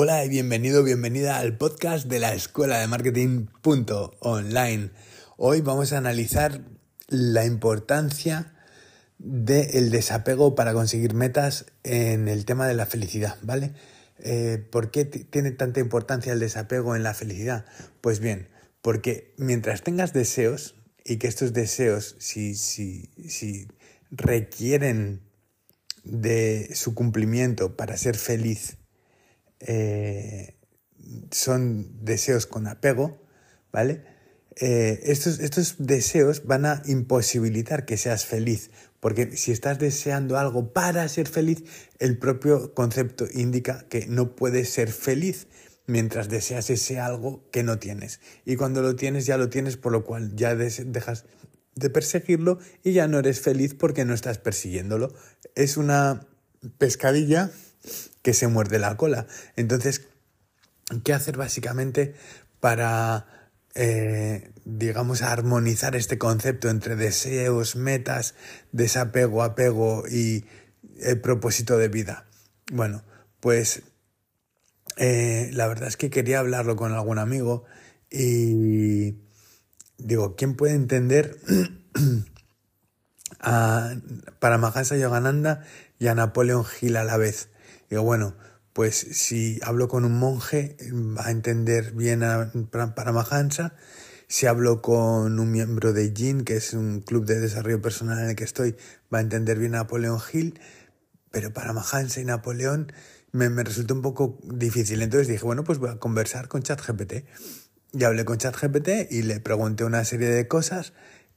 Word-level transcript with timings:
Hola 0.00 0.24
y 0.24 0.28
bienvenido, 0.28 0.84
bienvenida 0.84 1.38
al 1.38 1.56
podcast 1.56 2.06
de 2.06 2.20
la 2.20 2.32
Escuela 2.32 2.78
de 2.78 2.86
Marketing 2.86 3.46
Online. 4.20 4.90
Hoy 5.36 5.60
vamos 5.60 5.92
a 5.92 5.98
analizar 5.98 6.60
la 7.08 7.44
importancia 7.44 8.54
del 9.18 9.90
desapego 9.90 10.54
para 10.54 10.72
conseguir 10.72 11.14
metas 11.14 11.66
en 11.82 12.28
el 12.28 12.44
tema 12.44 12.68
de 12.68 12.74
la 12.74 12.86
felicidad, 12.86 13.38
¿vale? 13.42 13.72
Eh, 14.20 14.64
¿Por 14.70 14.92
qué 14.92 15.04
tiene 15.04 15.50
tanta 15.50 15.80
importancia 15.80 16.32
el 16.32 16.38
desapego 16.38 16.94
en 16.94 17.02
la 17.02 17.12
felicidad? 17.12 17.64
Pues 18.00 18.20
bien, 18.20 18.46
porque 18.82 19.34
mientras 19.36 19.82
tengas 19.82 20.12
deseos 20.12 20.76
y 21.04 21.16
que 21.16 21.26
estos 21.26 21.52
deseos, 21.52 22.14
si, 22.20 22.54
si, 22.54 23.10
si 23.28 23.66
requieren 24.12 25.22
de 26.04 26.70
su 26.76 26.94
cumplimiento 26.94 27.76
para 27.76 27.96
ser 27.96 28.16
feliz, 28.16 28.78
eh, 29.60 30.56
son 31.30 32.04
deseos 32.04 32.46
con 32.46 32.66
apego, 32.66 33.22
¿vale? 33.72 34.02
Eh, 34.56 35.00
estos, 35.04 35.38
estos 35.38 35.76
deseos 35.78 36.44
van 36.44 36.66
a 36.66 36.82
imposibilitar 36.86 37.84
que 37.84 37.96
seas 37.96 38.24
feliz, 38.24 38.70
porque 39.00 39.36
si 39.36 39.52
estás 39.52 39.78
deseando 39.78 40.36
algo 40.36 40.72
para 40.72 41.08
ser 41.08 41.28
feliz, 41.28 41.62
el 41.98 42.18
propio 42.18 42.74
concepto 42.74 43.26
indica 43.32 43.86
que 43.88 44.06
no 44.06 44.34
puedes 44.34 44.70
ser 44.70 44.90
feliz 44.90 45.46
mientras 45.86 46.28
deseas 46.28 46.70
ese 46.70 46.98
algo 46.98 47.48
que 47.50 47.62
no 47.62 47.78
tienes. 47.78 48.20
Y 48.44 48.56
cuando 48.56 48.82
lo 48.82 48.96
tienes, 48.96 49.26
ya 49.26 49.38
lo 49.38 49.48
tienes, 49.48 49.76
por 49.76 49.92
lo 49.92 50.04
cual 50.04 50.34
ya 50.34 50.54
dejas 50.54 51.24
de 51.74 51.90
perseguirlo 51.90 52.58
y 52.82 52.92
ya 52.92 53.08
no 53.08 53.20
eres 53.20 53.40
feliz 53.40 53.74
porque 53.74 54.04
no 54.04 54.12
estás 54.12 54.38
persiguiéndolo. 54.38 55.14
Es 55.54 55.76
una 55.76 56.26
pescadilla 56.76 57.50
que 58.28 58.34
se 58.34 58.46
muerde 58.46 58.78
la 58.78 58.94
cola. 58.98 59.26
Entonces, 59.56 60.02
¿qué 61.02 61.14
hacer 61.14 61.38
básicamente 61.38 62.14
para, 62.60 63.24
eh, 63.74 64.50
digamos, 64.66 65.22
armonizar 65.22 65.96
este 65.96 66.18
concepto 66.18 66.68
entre 66.68 66.94
deseos, 66.94 67.74
metas, 67.74 68.34
desapego, 68.70 69.42
apego 69.42 70.06
y 70.06 70.44
el 71.00 71.22
propósito 71.22 71.78
de 71.78 71.88
vida? 71.88 72.26
Bueno, 72.70 73.02
pues 73.40 73.82
eh, 74.98 75.48
la 75.54 75.66
verdad 75.66 75.88
es 75.88 75.96
que 75.96 76.10
quería 76.10 76.40
hablarlo 76.40 76.76
con 76.76 76.92
algún 76.92 77.18
amigo 77.18 77.64
y 78.10 79.22
digo, 79.96 80.36
¿quién 80.36 80.54
puede 80.54 80.74
entender 80.74 81.38
a 83.40 83.94
Paramahansa 84.38 84.98
y 84.98 86.06
a 86.08 86.14
Napoleón 86.14 86.66
Hill 86.78 86.96
a 86.98 87.04
la 87.04 87.16
vez? 87.16 87.48
Digo, 87.90 88.02
bueno, 88.02 88.34
pues 88.72 88.96
si 88.96 89.58
hablo 89.62 89.88
con 89.88 90.04
un 90.04 90.18
monje 90.18 90.76
va 90.92 91.26
a 91.26 91.30
entender 91.30 91.92
bien 91.92 92.22
a 92.22 92.52
Paramahansa. 92.94 93.74
Si 94.28 94.46
hablo 94.46 94.82
con 94.82 95.40
un 95.40 95.50
miembro 95.50 95.92
de 95.92 96.12
JIN, 96.14 96.44
que 96.44 96.56
es 96.56 96.74
un 96.74 97.00
club 97.00 97.24
de 97.24 97.40
desarrollo 97.40 97.80
personal 97.80 98.18
en 98.18 98.30
el 98.30 98.36
que 98.36 98.44
estoy, 98.44 98.76
va 99.12 99.18
a 99.18 99.22
entender 99.22 99.58
bien 99.58 99.74
a 99.74 99.78
Napoleón 99.78 100.20
Hill. 100.32 100.60
Pero 101.30 101.52
Paramahansa 101.52 102.20
y 102.20 102.24
Napoleón 102.24 102.92
me, 103.32 103.48
me 103.48 103.64
resultó 103.64 103.94
un 103.94 104.02
poco 104.02 104.38
difícil. 104.44 105.02
Entonces 105.02 105.28
dije, 105.28 105.44
bueno, 105.44 105.64
pues 105.64 105.78
voy 105.78 105.90
a 105.90 105.98
conversar 105.98 106.48
con 106.48 106.62
ChatGPT. 106.62 107.24
Y 107.94 108.04
hablé 108.04 108.24
con 108.24 108.36
ChatGPT 108.36 109.10
y 109.10 109.22
le 109.22 109.40
pregunté 109.40 109.84
una 109.84 110.04
serie 110.04 110.28
de 110.28 110.46
cosas 110.46 110.92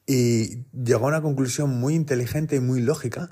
y 0.05 0.65
llegó 0.73 1.05
a 1.05 1.09
una 1.09 1.21
conclusión 1.21 1.69
muy 1.69 1.95
inteligente 1.95 2.57
y 2.57 2.59
muy 2.59 2.81
lógica 2.81 3.31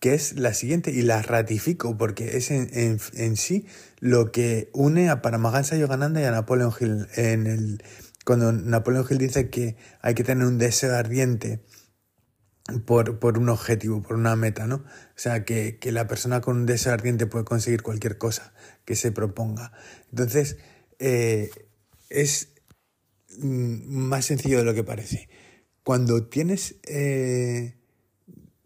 que 0.00 0.14
es 0.14 0.38
la 0.38 0.54
siguiente, 0.54 0.90
y 0.90 1.02
la 1.02 1.22
ratifico 1.22 1.96
porque 1.96 2.36
es 2.36 2.50
en, 2.50 3.36
sí 3.36 3.66
lo 4.00 4.30
que 4.30 4.70
une 4.72 5.10
a 5.10 5.22
Paramahansa 5.22 5.76
Yogananda 5.76 6.20
y 6.20 6.24
a 6.24 6.30
Napoleon 6.30 6.72
Hill. 6.78 7.08
En 7.16 7.46
el, 7.46 7.82
cuando 8.24 8.52
Napoleon 8.52 9.06
Hill 9.08 9.18
dice 9.18 9.50
que 9.50 9.76
hay 10.00 10.14
que 10.14 10.24
tener 10.24 10.46
un 10.46 10.58
deseo 10.58 10.94
ardiente 10.94 11.64
por, 12.84 13.18
por 13.18 13.38
un 13.38 13.48
objetivo, 13.48 14.02
por 14.02 14.16
una 14.16 14.36
meta, 14.36 14.66
¿no? 14.66 14.76
O 14.76 14.84
sea, 15.16 15.44
que, 15.44 15.78
que, 15.78 15.90
la 15.90 16.06
persona 16.06 16.40
con 16.40 16.58
un 16.58 16.66
deseo 16.66 16.92
ardiente 16.92 17.26
puede 17.26 17.44
conseguir 17.44 17.82
cualquier 17.82 18.18
cosa 18.18 18.52
que 18.84 18.94
se 18.94 19.10
proponga. 19.10 19.72
Entonces, 20.10 20.58
eh, 20.98 21.50
es 22.10 22.52
más 23.38 24.26
sencillo 24.26 24.58
de 24.58 24.64
lo 24.64 24.74
que 24.74 24.84
parece. 24.84 25.28
Cuando 25.82 26.26
tienes 26.26 26.76
eh, 26.84 27.76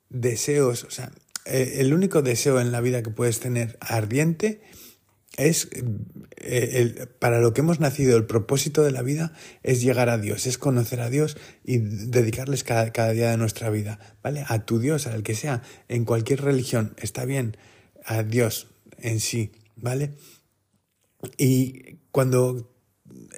deseos, 0.08 0.84
o 0.84 0.90
sea, 0.90 1.12
eh, 1.44 1.76
el 1.78 1.94
único 1.94 2.22
deseo 2.22 2.60
en 2.60 2.72
la 2.72 2.80
vida 2.80 3.02
que 3.02 3.10
puedes 3.10 3.40
tener 3.40 3.76
ardiente 3.80 4.60
es, 5.36 5.68
eh, 6.36 7.06
para 7.18 7.40
lo 7.40 7.54
que 7.54 7.62
hemos 7.62 7.80
nacido, 7.80 8.16
el 8.16 8.26
propósito 8.26 8.82
de 8.82 8.90
la 8.90 9.02
vida 9.02 9.32
es 9.62 9.80
llegar 9.80 10.10
a 10.10 10.18
Dios, 10.18 10.46
es 10.46 10.58
conocer 10.58 11.00
a 11.00 11.08
Dios 11.08 11.36
y 11.64 11.78
dedicarles 11.78 12.64
cada, 12.64 12.92
cada 12.92 13.12
día 13.12 13.30
de 13.30 13.38
nuestra 13.38 13.70
vida, 13.70 13.98
¿vale? 14.22 14.44
A 14.48 14.64
tu 14.64 14.78
Dios, 14.78 15.06
al 15.06 15.22
que 15.22 15.34
sea, 15.34 15.62
en 15.88 16.04
cualquier 16.04 16.42
religión, 16.42 16.94
está 16.98 17.24
bien, 17.24 17.56
a 18.04 18.22
Dios 18.22 18.68
en 18.98 19.20
sí, 19.20 19.52
¿vale? 19.76 20.12
Y 21.38 21.98
cuando 22.10 22.71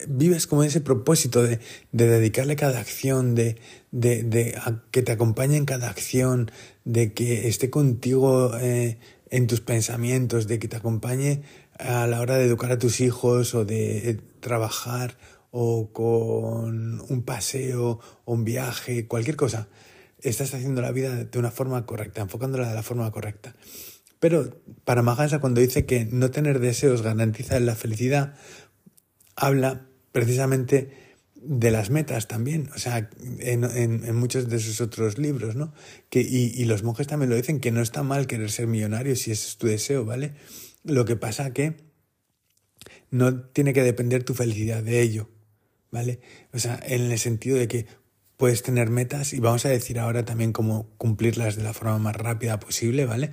vives 0.08 0.46
como 0.46 0.64
ese 0.64 0.80
propósito 0.80 1.42
de, 1.42 1.60
dedicarle 1.92 2.56
cada 2.56 2.80
acción, 2.80 3.34
de, 3.34 3.56
de, 3.90 4.58
que 4.90 5.02
te 5.02 5.12
acompañe 5.12 5.56
en 5.56 5.64
cada 5.64 5.88
acción, 5.88 6.50
de 6.84 7.12
que 7.12 7.48
esté 7.48 7.70
contigo 7.70 8.56
eh, 8.58 8.98
en 9.30 9.46
tus 9.46 9.60
pensamientos, 9.60 10.46
de 10.46 10.58
que 10.58 10.68
te 10.68 10.76
acompañe 10.76 11.42
a 11.78 12.06
la 12.06 12.20
hora 12.20 12.36
de 12.36 12.44
educar 12.44 12.72
a 12.72 12.78
tus 12.78 13.00
hijos 13.00 13.54
o 13.54 13.64
de 13.64 14.20
trabajar 14.40 15.16
o 15.50 15.92
con 15.92 17.00
un 17.00 17.22
paseo 17.22 18.00
o 18.24 18.32
un 18.32 18.44
viaje, 18.44 19.06
cualquier 19.06 19.36
cosa. 19.36 19.68
Estás 20.20 20.54
haciendo 20.54 20.80
la 20.80 20.90
vida 20.90 21.24
de 21.24 21.38
una 21.38 21.50
forma 21.50 21.84
correcta, 21.86 22.22
enfocándola 22.22 22.68
de 22.68 22.74
la 22.74 22.82
forma 22.82 23.10
correcta. 23.10 23.54
Pero 24.24 24.62
para 24.84 25.02
Magansa 25.02 25.38
cuando 25.38 25.60
dice 25.60 25.84
que 25.84 26.06
no 26.06 26.30
tener 26.30 26.58
deseos 26.58 27.02
garantiza 27.02 27.60
la 27.60 27.74
felicidad, 27.74 28.34
habla 29.36 29.86
precisamente 30.12 30.90
de 31.34 31.70
las 31.70 31.90
metas 31.90 32.26
también, 32.26 32.70
o 32.74 32.78
sea, 32.78 33.10
en, 33.40 33.64
en, 33.64 34.16
muchos 34.16 34.48
de 34.48 34.58
sus 34.58 34.80
otros 34.80 35.18
libros, 35.18 35.56
¿no? 35.56 35.74
Que, 36.08 36.22
y, 36.22 36.52
y, 36.54 36.64
los 36.64 36.82
monjes 36.82 37.06
también 37.06 37.28
lo 37.28 37.36
dicen, 37.36 37.60
que 37.60 37.70
no 37.70 37.82
está 37.82 38.02
mal 38.02 38.26
querer 38.26 38.50
ser 38.50 38.66
millonario 38.66 39.14
si 39.14 39.30
ese 39.30 39.48
es 39.48 39.56
tu 39.58 39.66
deseo, 39.66 40.06
¿vale? 40.06 40.32
Lo 40.84 41.04
que 41.04 41.16
pasa 41.16 41.52
que 41.52 41.76
no 43.10 43.40
tiene 43.40 43.74
que 43.74 43.82
depender 43.82 44.24
tu 44.24 44.34
felicidad 44.34 44.82
de 44.82 45.02
ello, 45.02 45.28
¿vale? 45.90 46.20
O 46.52 46.58
sea, 46.58 46.80
en 46.82 47.10
el 47.10 47.18
sentido 47.18 47.58
de 47.58 47.68
que 47.68 47.86
puedes 48.36 48.62
tener 48.62 48.90
metas 48.90 49.32
y 49.32 49.40
vamos 49.40 49.64
a 49.66 49.68
decir 49.68 49.98
ahora 49.98 50.24
también 50.24 50.52
cómo 50.52 50.88
cumplirlas 50.96 51.56
de 51.56 51.62
la 51.62 51.72
forma 51.74 51.98
más 51.98 52.16
rápida 52.16 52.58
posible, 52.58 53.06
¿vale? 53.06 53.32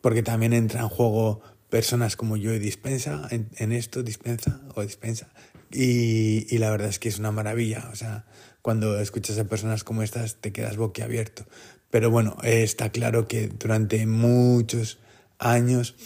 Porque 0.00 0.22
también 0.22 0.52
entra 0.52 0.80
en 0.80 0.88
juego 0.88 1.42
personas 1.74 2.14
como 2.14 2.36
yo 2.36 2.54
y 2.54 2.60
dispensa 2.60 3.28
en, 3.32 3.72
esto, 3.72 4.04
dispensa 4.04 4.60
o 4.76 4.82
dispensa. 4.82 5.32
Y, 5.72 6.46
y, 6.48 6.58
la 6.58 6.70
verdad 6.70 6.88
es 6.88 7.00
que 7.00 7.08
es 7.08 7.18
una 7.18 7.32
maravilla. 7.32 7.88
O 7.92 7.96
sea, 7.96 8.26
cuando 8.62 9.00
escuchas 9.00 9.40
a 9.40 9.48
personas 9.48 9.82
como 9.82 10.04
estas 10.04 10.36
te 10.36 10.52
quedas 10.52 10.76
boquiabierto. 10.76 11.44
Pero 11.90 12.12
bueno, 12.12 12.36
está 12.44 12.90
claro 12.90 13.26
que 13.26 13.48
durante 13.48 14.06
muchos 14.06 15.00
años, 15.40 15.96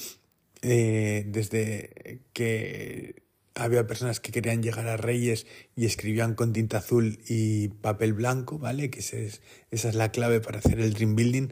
eh, 0.63 1.27
desde 1.29 2.23
que 2.33 3.25
había 3.55 3.87
personas 3.87 4.21
que 4.21 4.33
querían 4.33 4.63
llegar 4.63 4.89
a 4.89 4.97
Reyes 4.97 5.47
y 5.77 5.85
escribían 5.85 6.35
con 6.35 6.55
tinta 6.55 6.79
azul 6.79 7.19
y 7.29 7.69
papel 7.69 8.15
blanco, 8.15 8.59
¿vale? 8.59 8.89
Que 8.89 9.01
es, 9.01 9.13
esa 9.71 9.89
es 9.91 9.95
la 9.95 10.13
clave 10.13 10.41
para 10.41 10.61
hacer 10.61 10.81
el 10.81 10.95
dream 10.95 11.15
building, 11.15 11.49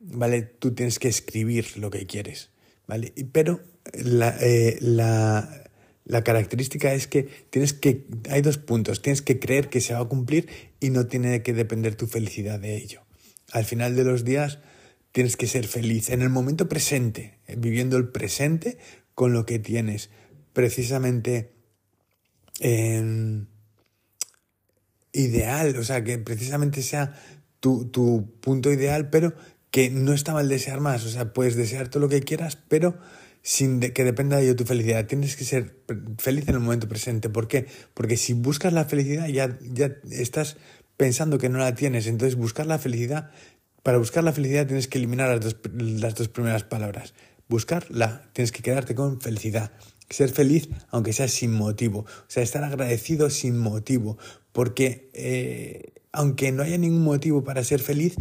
¿vale? 0.00 0.40
Tú 0.40 0.74
tienes 0.74 0.98
que 0.98 1.08
escribir 1.08 1.76
lo 1.76 1.90
que 1.90 2.06
quieres. 2.06 2.53
¿Vale? 2.86 3.12
Pero 3.32 3.60
la, 3.92 4.36
eh, 4.40 4.78
la, 4.80 5.70
la, 6.04 6.24
característica 6.24 6.92
es 6.94 7.06
que 7.06 7.24
tienes 7.50 7.72
que, 7.72 8.06
hay 8.30 8.42
dos 8.42 8.58
puntos, 8.58 9.02
tienes 9.02 9.22
que 9.22 9.38
creer 9.38 9.68
que 9.68 9.80
se 9.80 9.94
va 9.94 10.00
a 10.00 10.04
cumplir 10.04 10.48
y 10.80 10.90
no 10.90 11.06
tiene 11.06 11.42
que 11.42 11.52
depender 11.52 11.94
tu 11.94 12.06
felicidad 12.06 12.60
de 12.60 12.76
ello. 12.76 13.02
Al 13.52 13.64
final 13.64 13.96
de 13.96 14.04
los 14.04 14.24
días 14.24 14.58
tienes 15.12 15.36
que 15.36 15.46
ser 15.46 15.66
feliz 15.66 16.10
en 16.10 16.22
el 16.22 16.30
momento 16.30 16.68
presente, 16.68 17.38
viviendo 17.56 17.96
el 17.96 18.08
presente 18.08 18.78
con 19.14 19.32
lo 19.32 19.46
que 19.46 19.58
tienes, 19.58 20.10
precisamente 20.52 21.52
ideal, 25.12 25.76
o 25.76 25.84
sea, 25.84 26.02
que 26.02 26.18
precisamente 26.18 26.82
sea 26.82 27.14
tu, 27.60 27.86
tu 27.86 28.38
punto 28.40 28.72
ideal, 28.72 29.08
pero 29.08 29.34
que 29.74 29.90
no 29.90 30.12
está 30.12 30.32
mal 30.32 30.48
desear 30.48 30.78
más, 30.78 31.04
o 31.04 31.08
sea, 31.08 31.32
puedes 31.32 31.56
desear 31.56 31.88
todo 31.88 32.00
lo 32.00 32.08
que 32.08 32.20
quieras, 32.20 32.56
pero 32.68 32.96
sin 33.42 33.80
que 33.80 34.04
dependa 34.04 34.36
de 34.36 34.44
ello 34.44 34.54
tu 34.54 34.64
felicidad. 34.64 35.04
Tienes 35.06 35.34
que 35.34 35.42
ser 35.42 35.74
feliz 36.16 36.46
en 36.46 36.54
el 36.54 36.60
momento 36.60 36.88
presente. 36.88 37.28
¿Por 37.28 37.48
qué? 37.48 37.66
Porque 37.92 38.16
si 38.16 38.34
buscas 38.34 38.72
la 38.72 38.84
felicidad 38.84 39.26
ya, 39.26 39.58
ya 39.60 39.96
estás 40.12 40.58
pensando 40.96 41.38
que 41.38 41.48
no 41.48 41.58
la 41.58 41.74
tienes. 41.74 42.06
Entonces 42.06 42.36
buscar 42.36 42.66
la 42.66 42.78
felicidad, 42.78 43.32
para 43.82 43.98
buscar 43.98 44.22
la 44.22 44.32
felicidad 44.32 44.64
tienes 44.64 44.86
que 44.86 44.98
eliminar 44.98 45.28
las 45.28 45.40
dos, 45.40 45.56
las 45.74 46.14
dos 46.14 46.28
primeras 46.28 46.62
palabras. 46.62 47.12
Buscarla, 47.48 48.30
tienes 48.32 48.52
que 48.52 48.62
quedarte 48.62 48.94
con 48.94 49.20
felicidad. 49.20 49.72
ser 50.08 50.30
feliz 50.30 50.68
aunque 50.90 51.12
sea 51.12 51.26
sin 51.26 51.52
motivo, 51.52 52.06
o 52.06 52.28
sea, 52.28 52.44
estar 52.44 52.62
agradecido 52.62 53.28
sin 53.28 53.58
motivo, 53.58 54.18
porque 54.52 55.10
eh, 55.14 55.94
aunque 56.12 56.52
no 56.52 56.62
haya 56.62 56.78
ningún 56.78 57.02
motivo 57.02 57.42
para 57.42 57.64
ser 57.64 57.80
feliz, 57.80 58.14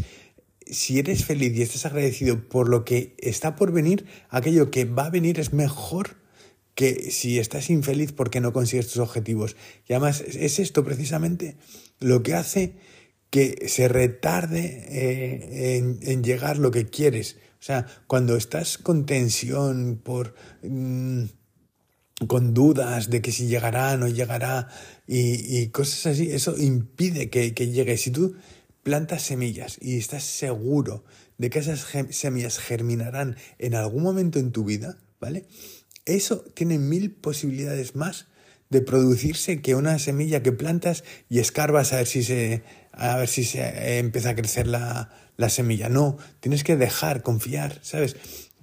si 0.67 0.99
eres 0.99 1.25
feliz 1.25 1.55
y 1.55 1.61
estás 1.61 1.85
agradecido 1.85 2.47
por 2.47 2.69
lo 2.69 2.85
que 2.85 3.15
está 3.19 3.55
por 3.55 3.71
venir, 3.71 4.05
aquello 4.29 4.71
que 4.71 4.85
va 4.85 5.05
a 5.05 5.09
venir 5.09 5.39
es 5.39 5.53
mejor 5.53 6.17
que 6.75 7.11
si 7.11 7.39
estás 7.39 7.69
infeliz 7.69 8.11
porque 8.11 8.41
no 8.41 8.53
consigues 8.53 8.87
tus 8.87 8.97
objetivos. 8.97 9.55
Y 9.87 9.93
además 9.93 10.21
es 10.21 10.59
esto 10.59 10.83
precisamente 10.83 11.55
lo 11.99 12.23
que 12.23 12.33
hace 12.33 12.75
que 13.29 13.67
se 13.67 13.87
retarde 13.87 14.85
eh, 14.89 15.99
en, 16.01 16.23
llegar 16.23 16.57
lo 16.57 16.71
que 16.71 16.85
quieres. 16.85 17.37
O 17.59 17.63
sea, 17.63 17.87
cuando 18.07 18.35
estás 18.35 18.77
con 18.77 19.05
tensión 19.05 19.99
por... 20.03 20.35
Mm, 20.61 21.25
con 22.27 22.53
dudas 22.53 23.09
de 23.09 23.21
que 23.21 23.31
si 23.31 23.47
llegará 23.47 23.97
no 23.97 24.07
llegará 24.07 24.69
y, 25.07 25.67
cosas 25.69 26.05
así, 26.05 26.31
eso 26.31 26.55
impide 26.57 27.29
que, 27.29 27.53
que 27.53 27.69
llegue. 27.69 27.97
Si 27.97 28.11
tú 28.11 28.35
plantas 28.83 29.23
semillas 29.23 29.77
y 29.81 29.97
estás 29.97 30.23
seguro 30.23 31.03
de 31.37 31.49
que 31.49 31.59
esas 31.59 31.87
semillas 32.11 32.59
germinarán 32.59 33.37
en 33.57 33.75
algún 33.75 34.03
momento 34.03 34.39
en 34.39 34.51
tu 34.51 34.63
vida, 34.63 34.97
¿vale? 35.19 35.45
Eso 36.05 36.41
tiene 36.53 36.77
mil 36.77 37.11
posibilidades 37.11 37.95
más 37.95 38.27
de 38.69 38.81
producirse 38.81 39.61
que 39.61 39.75
una 39.75 39.99
semilla 39.99 40.43
que 40.43 40.51
plantas 40.51 41.03
y 41.29 41.39
escarbas 41.39 41.93
a 41.93 41.97
ver 41.97 42.07
si 42.07 42.23
se, 42.23 42.63
a 42.91 43.17
ver 43.17 43.29
si 43.29 43.45
se 43.45 43.61
eh, 43.61 43.99
empieza 43.99 44.31
a 44.31 44.35
crecer 44.35 44.67
la, 44.67 45.11
la 45.37 45.49
semilla. 45.49 45.89
No, 45.89 46.17
tienes 46.39 46.63
que 46.63 46.75
dejar, 46.75 47.21
confiar, 47.21 47.79
¿sabes? 47.83 48.17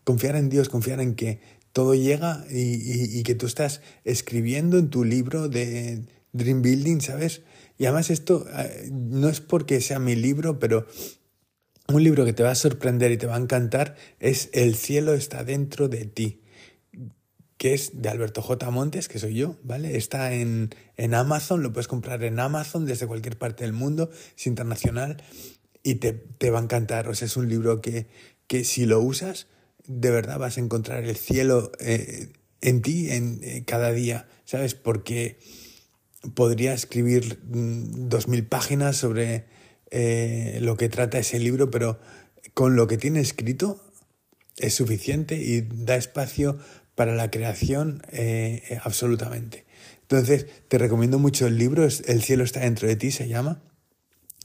Confiar 0.04 0.36
en 0.36 0.48
Dios, 0.48 0.68
confiar 0.68 1.00
en 1.00 1.14
que 1.14 1.40
todo 1.72 1.94
llega 1.94 2.44
y, 2.50 3.18
y, 3.18 3.22
que 3.22 3.36
tú 3.36 3.46
estás 3.46 3.80
escribiendo 4.04 4.76
en 4.78 4.90
tu 4.90 5.04
libro 5.04 5.48
de 5.48 6.02
Dream 6.32 6.62
Building, 6.62 7.00
¿sabes? 7.00 7.42
Y 7.80 7.86
además 7.86 8.10
esto 8.10 8.46
eh, 8.58 8.90
no 8.92 9.30
es 9.30 9.40
porque 9.40 9.80
sea 9.80 9.98
mi 9.98 10.14
libro, 10.14 10.58
pero 10.58 10.86
un 11.88 12.04
libro 12.04 12.26
que 12.26 12.34
te 12.34 12.42
va 12.42 12.50
a 12.50 12.54
sorprender 12.54 13.10
y 13.10 13.16
te 13.16 13.26
va 13.26 13.36
a 13.36 13.40
encantar 13.40 13.96
es 14.18 14.50
El 14.52 14.76
cielo 14.76 15.14
está 15.14 15.44
dentro 15.44 15.88
de 15.88 16.04
ti, 16.04 16.42
que 17.56 17.72
es 17.72 18.02
de 18.02 18.10
Alberto 18.10 18.42
J. 18.42 18.70
Montes, 18.70 19.08
que 19.08 19.18
soy 19.18 19.32
yo, 19.32 19.56
¿vale? 19.62 19.96
Está 19.96 20.34
en, 20.34 20.74
en 20.98 21.14
Amazon, 21.14 21.62
lo 21.62 21.72
puedes 21.72 21.88
comprar 21.88 22.22
en 22.22 22.38
Amazon 22.38 22.84
desde 22.84 23.06
cualquier 23.06 23.38
parte 23.38 23.64
del 23.64 23.72
mundo, 23.72 24.10
es 24.36 24.46
internacional 24.46 25.16
y 25.82 25.94
te, 25.94 26.12
te 26.12 26.50
va 26.50 26.58
a 26.58 26.62
encantar. 26.62 27.08
O 27.08 27.14
sea, 27.14 27.24
es 27.24 27.38
un 27.38 27.48
libro 27.48 27.80
que, 27.80 28.08
que 28.46 28.62
si 28.64 28.84
lo 28.84 29.00
usas, 29.00 29.46
de 29.86 30.10
verdad 30.10 30.38
vas 30.38 30.58
a 30.58 30.60
encontrar 30.60 31.04
el 31.04 31.16
cielo 31.16 31.72
eh, 31.80 32.28
en 32.60 32.82
ti 32.82 33.10
en, 33.10 33.40
eh, 33.42 33.64
cada 33.66 33.90
día, 33.90 34.28
¿sabes? 34.44 34.74
Porque 34.74 35.38
podría 36.34 36.72
escribir 36.74 37.40
mm, 37.44 38.08
dos 38.08 38.28
mil 38.28 38.44
páginas 38.46 38.96
sobre 38.96 39.46
eh, 39.90 40.58
lo 40.60 40.76
que 40.76 40.88
trata 40.88 41.18
ese 41.18 41.38
libro, 41.38 41.70
pero 41.70 41.98
con 42.54 42.76
lo 42.76 42.86
que 42.86 42.98
tiene 42.98 43.20
escrito 43.20 43.80
es 44.56 44.74
suficiente 44.74 45.36
y 45.36 45.62
da 45.62 45.96
espacio 45.96 46.58
para 46.94 47.14
la 47.14 47.30
creación 47.30 48.02
absolutamente. 48.84 49.64
Entonces, 50.02 50.46
te 50.68 50.76
recomiendo 50.76 51.18
mucho 51.18 51.46
el 51.46 51.56
libro, 51.56 51.84
El 51.84 52.22
cielo 52.22 52.44
está 52.44 52.60
dentro 52.60 52.88
de 52.88 52.96
ti, 52.96 53.10
se 53.10 53.28
llama. 53.28 53.62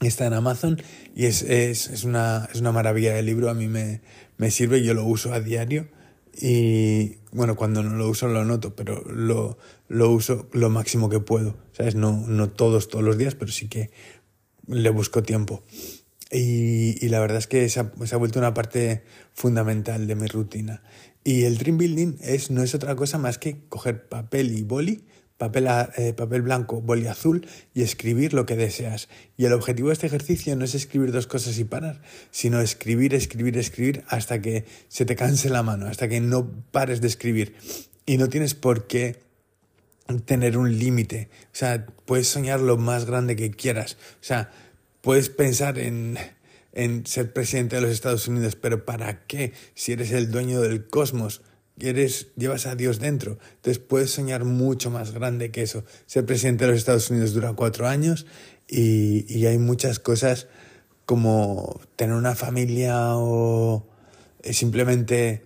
Está 0.00 0.26
en 0.26 0.34
Amazon 0.34 0.80
y 1.14 1.26
es, 1.26 1.42
es, 1.42 1.88
es, 1.88 2.04
una, 2.04 2.48
es 2.52 2.60
una 2.60 2.70
maravilla 2.70 3.12
de 3.14 3.22
libro. 3.22 3.50
A 3.50 3.54
mí 3.54 3.66
me, 3.66 4.00
me 4.36 4.50
sirve, 4.50 4.82
yo 4.82 4.94
lo 4.94 5.04
uso 5.04 5.32
a 5.32 5.40
diario 5.40 5.88
y 6.36 7.18
bueno, 7.32 7.56
cuando 7.56 7.82
no 7.82 7.96
lo 7.96 8.08
uso 8.08 8.28
lo 8.28 8.44
noto, 8.44 8.76
pero 8.76 9.02
lo, 9.04 9.58
lo 9.88 10.10
uso 10.10 10.48
lo 10.52 10.70
máximo 10.70 11.08
que 11.08 11.20
puedo, 11.20 11.56
¿sabes? 11.72 11.94
No, 11.94 12.26
no 12.26 12.50
todos, 12.50 12.88
todos 12.88 13.04
los 13.04 13.16
días, 13.16 13.34
pero 13.34 13.50
sí 13.50 13.68
que 13.68 13.90
le 14.66 14.90
busco 14.90 15.22
tiempo. 15.22 15.62
Y, 16.30 17.04
y 17.04 17.08
la 17.08 17.20
verdad 17.20 17.38
es 17.38 17.46
que 17.46 17.68
se 17.68 17.80
ha, 17.80 18.16
vuelto 18.16 18.38
una 18.38 18.52
parte 18.52 19.04
fundamental 19.32 20.06
de 20.06 20.14
mi 20.14 20.26
rutina. 20.26 20.82
Y 21.24 21.44
el 21.44 21.56
Dream 21.56 21.78
Building 21.78 22.18
es, 22.20 22.50
no 22.50 22.62
es 22.62 22.74
otra 22.74 22.96
cosa 22.96 23.18
más 23.18 23.38
que 23.38 23.66
coger 23.68 24.08
papel 24.08 24.56
y 24.56 24.62
boli 24.62 25.05
papel, 25.38 25.68
eh, 25.96 26.12
papel 26.12 26.42
blanco, 26.42 26.80
boli 26.80 27.06
azul 27.06 27.46
y 27.74 27.82
escribir 27.82 28.32
lo 28.32 28.46
que 28.46 28.56
deseas. 28.56 29.08
Y 29.36 29.44
el 29.44 29.52
objetivo 29.52 29.88
de 29.88 29.94
este 29.94 30.06
ejercicio 30.06 30.56
no 30.56 30.64
es 30.64 30.74
escribir 30.74 31.12
dos 31.12 31.26
cosas 31.26 31.58
y 31.58 31.64
parar, 31.64 32.00
sino 32.30 32.60
escribir, 32.60 33.14
escribir, 33.14 33.56
escribir 33.58 34.04
hasta 34.08 34.40
que 34.40 34.64
se 34.88 35.04
te 35.04 35.16
canse 35.16 35.50
la 35.50 35.62
mano, 35.62 35.86
hasta 35.86 36.08
que 36.08 36.20
no 36.20 36.50
pares 36.70 37.00
de 37.00 37.08
escribir. 37.08 37.54
Y 38.06 38.18
no 38.18 38.28
tienes 38.28 38.54
por 38.54 38.86
qué 38.86 39.20
tener 40.24 40.56
un 40.56 40.78
límite. 40.78 41.28
O 41.46 41.56
sea, 41.56 41.86
puedes 42.04 42.28
soñar 42.28 42.60
lo 42.60 42.76
más 42.76 43.04
grande 43.04 43.36
que 43.36 43.50
quieras. 43.50 43.96
O 44.20 44.24
sea, 44.24 44.50
puedes 45.00 45.28
pensar 45.28 45.78
en, 45.78 46.16
en 46.72 47.06
ser 47.06 47.32
presidente 47.32 47.76
de 47.76 47.82
los 47.82 47.90
Estados 47.90 48.28
Unidos, 48.28 48.56
pero 48.56 48.84
¿para 48.84 49.26
qué 49.26 49.52
si 49.74 49.92
eres 49.92 50.12
el 50.12 50.30
dueño 50.30 50.60
del 50.60 50.86
cosmos? 50.86 51.42
Eres, 51.80 52.28
llevas 52.36 52.66
a 52.66 52.74
Dios 52.74 52.98
dentro. 52.98 53.38
Entonces 53.56 53.78
puedes 53.78 54.10
soñar 54.10 54.44
mucho 54.44 54.90
más 54.90 55.12
grande 55.12 55.50
que 55.50 55.62
eso. 55.62 55.84
Ser 56.06 56.26
presidente 56.26 56.64
de 56.64 56.72
los 56.72 56.78
Estados 56.78 57.10
Unidos 57.10 57.32
dura 57.34 57.52
cuatro 57.54 57.86
años 57.86 58.26
y, 58.68 59.24
y 59.32 59.46
hay 59.46 59.58
muchas 59.58 59.98
cosas 59.98 60.48
como 61.04 61.80
tener 61.96 62.16
una 62.16 62.34
familia 62.34 63.16
o 63.16 63.86
simplemente 64.42 65.44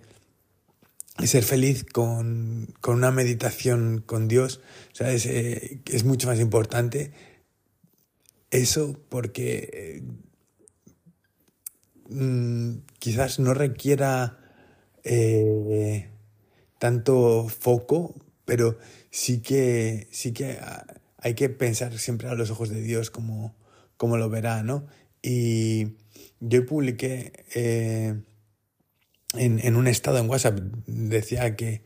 ser 1.25 1.43
feliz 1.43 1.85
con, 1.85 2.73
con 2.81 2.95
una 2.95 3.11
meditación 3.11 4.03
con 4.05 4.27
Dios, 4.27 4.61
¿sabes? 4.93 5.25
Eh, 5.25 5.81
es 5.85 6.03
mucho 6.03 6.27
más 6.27 6.39
importante 6.39 7.11
eso 8.49 8.99
porque 9.09 9.69
eh, 9.73 10.03
mm, 12.09 12.79
quizás 12.99 13.39
no 13.39 13.53
requiera 13.53 14.39
eh, 15.03 16.10
tanto 16.81 17.47
foco, 17.47 18.15
pero 18.43 18.79
sí 19.11 19.43
que, 19.43 20.07
sí 20.09 20.33
que 20.33 20.57
hay 21.17 21.35
que 21.35 21.47
pensar 21.47 21.95
siempre 21.99 22.27
a 22.27 22.33
los 22.33 22.49
ojos 22.49 22.69
de 22.69 22.81
Dios 22.81 23.11
como, 23.11 23.55
como 23.97 24.17
lo 24.17 24.31
verá, 24.31 24.63
¿no? 24.63 24.87
Y 25.21 25.97
yo 26.39 26.65
publiqué 26.65 27.45
eh, 27.53 28.19
en, 29.35 29.59
en, 29.59 29.75
un 29.75 29.87
estado 29.87 30.17
en 30.17 30.27
WhatsApp, 30.27 30.57
decía 30.87 31.55
que 31.55 31.83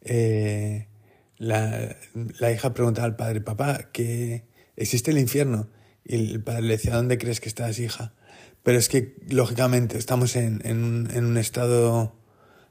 eh, 0.00 0.88
la, 1.36 1.94
la, 2.38 2.50
hija 2.50 2.72
preguntaba 2.72 3.04
al 3.06 3.16
padre, 3.16 3.42
papá, 3.42 3.90
que 3.92 4.46
existe 4.76 5.10
el 5.10 5.18
infierno. 5.18 5.68
Y 6.06 6.14
el 6.14 6.42
padre 6.42 6.62
le 6.62 6.76
decía, 6.78 6.94
¿dónde 6.94 7.18
crees 7.18 7.42
que 7.42 7.50
estás, 7.50 7.78
hija? 7.80 8.14
Pero 8.62 8.78
es 8.78 8.88
que, 8.88 9.14
lógicamente, 9.28 9.98
estamos 9.98 10.36
en, 10.36 10.62
en 10.64 11.24
un 11.26 11.36
estado 11.36 12.17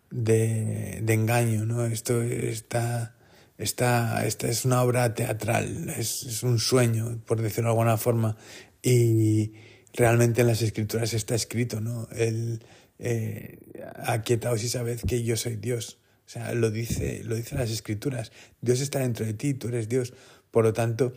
de, 0.09 0.99
de 1.01 1.13
engaño, 1.13 1.65
¿no? 1.65 1.85
Esto 1.85 2.21
está, 2.21 3.15
está, 3.57 4.25
esta 4.25 4.47
es 4.47 4.65
una 4.65 4.81
obra 4.83 5.13
teatral, 5.13 5.89
es, 5.89 6.23
es, 6.23 6.43
un 6.43 6.59
sueño, 6.59 7.21
por 7.25 7.41
decirlo 7.41 7.69
de 7.69 7.73
alguna 7.73 7.97
forma, 7.97 8.37
y 8.81 9.53
realmente 9.93 10.41
en 10.41 10.47
las 10.47 10.61
escrituras 10.61 11.13
está 11.13 11.35
escrito, 11.35 11.81
¿no? 11.81 12.07
El, 12.11 12.63
eh, 12.99 13.59
aquietaos 13.95 14.63
y 14.63 14.69
sabed 14.69 14.99
que 15.01 15.23
yo 15.23 15.37
soy 15.37 15.55
Dios. 15.55 15.99
O 16.25 16.29
sea, 16.29 16.53
lo 16.53 16.71
dice, 16.71 17.23
lo 17.23 17.35
dice 17.35 17.55
las 17.55 17.69
escrituras. 17.69 18.31
Dios 18.61 18.81
está 18.81 18.99
dentro 18.99 19.25
de 19.25 19.33
ti, 19.33 19.53
tú 19.53 19.69
eres 19.69 19.87
Dios. 19.87 20.13
Por 20.51 20.65
lo 20.65 20.73
tanto, 20.73 21.13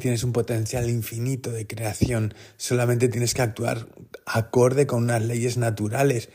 tienes 0.00 0.24
un 0.24 0.32
potencial 0.32 0.88
infinito 0.88 1.50
de 1.50 1.66
creación. 1.66 2.34
Solamente 2.56 3.08
tienes 3.08 3.34
que 3.34 3.42
actuar 3.42 3.86
acorde 4.26 4.86
con 4.86 5.04
unas 5.04 5.22
leyes 5.22 5.58
naturales 5.58 6.30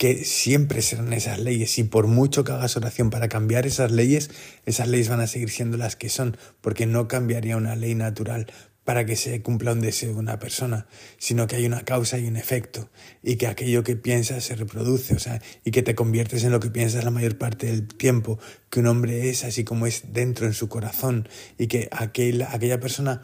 que 0.00 0.24
siempre 0.24 0.80
serán 0.80 1.12
esas 1.12 1.38
leyes. 1.38 1.78
Y 1.78 1.84
por 1.84 2.06
mucho 2.06 2.42
que 2.42 2.52
hagas 2.52 2.74
oración 2.74 3.10
para 3.10 3.28
cambiar 3.28 3.66
esas 3.66 3.92
leyes, 3.92 4.30
esas 4.64 4.88
leyes 4.88 5.10
van 5.10 5.20
a 5.20 5.26
seguir 5.26 5.50
siendo 5.50 5.76
las 5.76 5.94
que 5.94 6.08
son, 6.08 6.38
porque 6.62 6.86
no 6.86 7.06
cambiaría 7.06 7.58
una 7.58 7.76
ley 7.76 7.94
natural 7.94 8.50
para 8.82 9.04
que 9.04 9.14
se 9.14 9.42
cumpla 9.42 9.72
un 9.72 9.82
deseo 9.82 10.14
de 10.14 10.18
una 10.18 10.38
persona, 10.38 10.86
sino 11.18 11.46
que 11.46 11.56
hay 11.56 11.66
una 11.66 11.82
causa 11.82 12.16
y 12.18 12.26
un 12.26 12.38
efecto, 12.38 12.88
y 13.22 13.36
que 13.36 13.46
aquello 13.46 13.84
que 13.84 13.94
piensas 13.94 14.42
se 14.42 14.56
reproduce, 14.56 15.12
o 15.14 15.18
sea, 15.18 15.42
y 15.66 15.70
que 15.70 15.82
te 15.82 15.94
conviertes 15.94 16.44
en 16.44 16.52
lo 16.52 16.60
que 16.60 16.70
piensas 16.70 17.04
la 17.04 17.10
mayor 17.10 17.36
parte 17.36 17.66
del 17.66 17.86
tiempo, 17.86 18.38
que 18.70 18.80
un 18.80 18.86
hombre 18.86 19.28
es 19.28 19.44
así 19.44 19.64
como 19.64 19.86
es 19.86 20.14
dentro 20.14 20.46
en 20.46 20.54
su 20.54 20.70
corazón, 20.70 21.28
y 21.58 21.66
que 21.66 21.90
aquel, 21.92 22.40
aquella 22.40 22.80
persona 22.80 23.20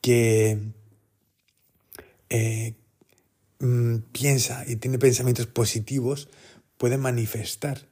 que, 0.00 0.72
eh, 2.30 2.74
Mm, 3.58 3.98
piensa 4.12 4.64
y 4.66 4.76
tiene 4.76 4.98
pensamientos 4.98 5.46
positivos, 5.46 6.28
puede 6.76 6.98
manifestar 6.98 7.88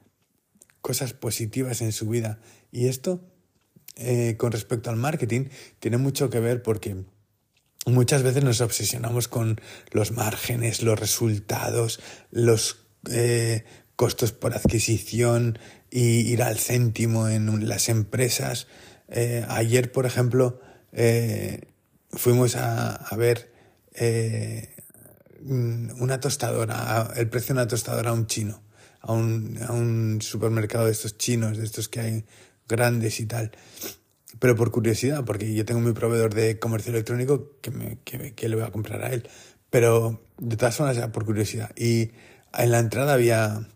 cosas 0.81 1.13
positivas 1.13 1.81
en 1.81 1.91
su 1.91 2.07
vida. 2.07 2.39
Y 2.71 2.87
esto, 2.87 3.25
eh, 3.95 4.35
con 4.37 4.51
respecto 4.51 4.91
al 4.91 4.97
marketing, 4.97 5.45
tiene 5.79 5.97
mucho 5.97 6.29
que 6.29 6.39
ver 6.39 6.61
porque 6.61 6.95
muchas 7.87 8.21
veces 8.21 8.43
nos 8.43 8.61
obsesionamos 8.61 9.27
con 9.27 9.59
los 9.91 10.11
márgenes, 10.11 10.83
los 10.83 10.99
resultados, 10.99 11.99
los 12.29 12.85
eh, 13.09 13.65
costos 13.95 14.33
por 14.33 14.53
adquisición 14.53 15.57
y 15.89 16.31
ir 16.31 16.43
al 16.43 16.59
céntimo 16.59 17.27
en 17.27 17.67
las 17.67 17.89
empresas. 17.89 18.67
Eh, 19.07 19.43
ayer, 19.47 19.91
por 19.91 20.05
ejemplo, 20.05 20.59
fuimos 22.11 22.55
a, 22.55 22.95
a 22.95 23.15
ver 23.15 23.55
eh, 23.97 24.74
una 25.45 26.19
tostadora, 26.19 27.11
el 27.15 27.29
precio 27.29 27.53
de 27.53 27.61
una 27.61 27.67
tostadora 27.67 28.09
a 28.09 28.13
un 28.13 28.27
chino, 28.27 28.61
a 29.01 29.13
un, 29.13 29.57
a 29.67 29.71
un 29.71 30.21
supermercado 30.21 30.85
de 30.85 30.91
estos 30.91 31.17
chinos, 31.17 31.57
de 31.57 31.65
estos 31.65 31.87
que 31.87 31.99
hay 31.99 32.25
grandes 32.67 33.19
y 33.19 33.25
tal. 33.25 33.51
Pero 34.39 34.55
por 34.55 34.71
curiosidad, 34.71 35.23
porque 35.23 35.53
yo 35.53 35.65
tengo 35.65 35.81
mi 35.81 35.93
proveedor 35.93 36.33
de 36.33 36.59
comercio 36.59 36.91
electrónico 36.91 37.57
que, 37.61 37.71
me, 37.71 37.99
que, 38.03 38.49
le 38.49 38.55
voy 38.55 38.65
a 38.65 38.71
comprar 38.71 39.03
a 39.03 39.13
él. 39.13 39.27
Pero 39.69 40.21
de 40.37 40.57
todas 40.57 40.75
formas, 40.75 40.97
ya 40.97 41.11
por 41.11 41.25
curiosidad. 41.25 41.71
Y 41.77 42.11
en 42.57 42.71
la 42.71 42.79
entrada 42.79 43.13
había 43.13 43.67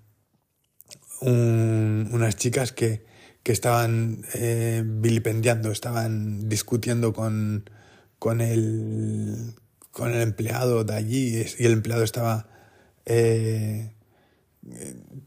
un, 1.21 2.09
unas 2.11 2.35
chicas 2.35 2.71
que, 2.71 3.05
que 3.43 3.51
estaban 3.51 4.25
eh, 4.33 4.83
vilipendiando, 4.85 5.71
estaban 5.71 6.49
discutiendo 6.49 7.13
con, 7.13 7.69
con, 8.17 8.41
el, 8.41 9.55
con 9.91 10.11
el 10.11 10.21
empleado 10.21 10.83
de 10.83 10.93
allí 10.95 11.43
y 11.57 11.65
el 11.65 11.73
empleado 11.73 12.03
estaba 12.03 12.47
eh, 13.05 13.91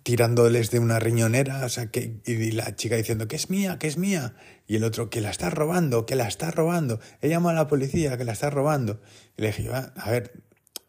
tirándoles 0.02 0.70
de 0.70 0.78
una 0.78 0.98
riñonera, 0.98 1.64
o 1.64 1.68
sea, 1.68 1.86
que, 1.86 2.20
y 2.24 2.52
la 2.52 2.76
chica 2.76 2.96
diciendo 2.96 3.28
que 3.28 3.36
es 3.36 3.50
mía, 3.50 3.78
que 3.78 3.86
es 3.86 3.96
mía, 3.96 4.34
y 4.66 4.76
el 4.76 4.84
otro 4.84 5.10
que 5.10 5.20
la 5.20 5.30
está 5.30 5.50
robando, 5.50 6.06
que 6.06 6.16
la 6.16 6.28
está 6.28 6.50
robando, 6.50 7.00
he 7.20 7.28
llamado 7.28 7.58
a 7.58 7.62
la 7.62 7.68
policía, 7.68 8.16
que 8.16 8.24
la 8.24 8.32
está 8.32 8.50
robando. 8.50 9.00
Y 9.36 9.42
le 9.42 9.48
dije, 9.48 9.68
ah, 9.72 9.92
a 9.96 10.10
ver, 10.10 10.32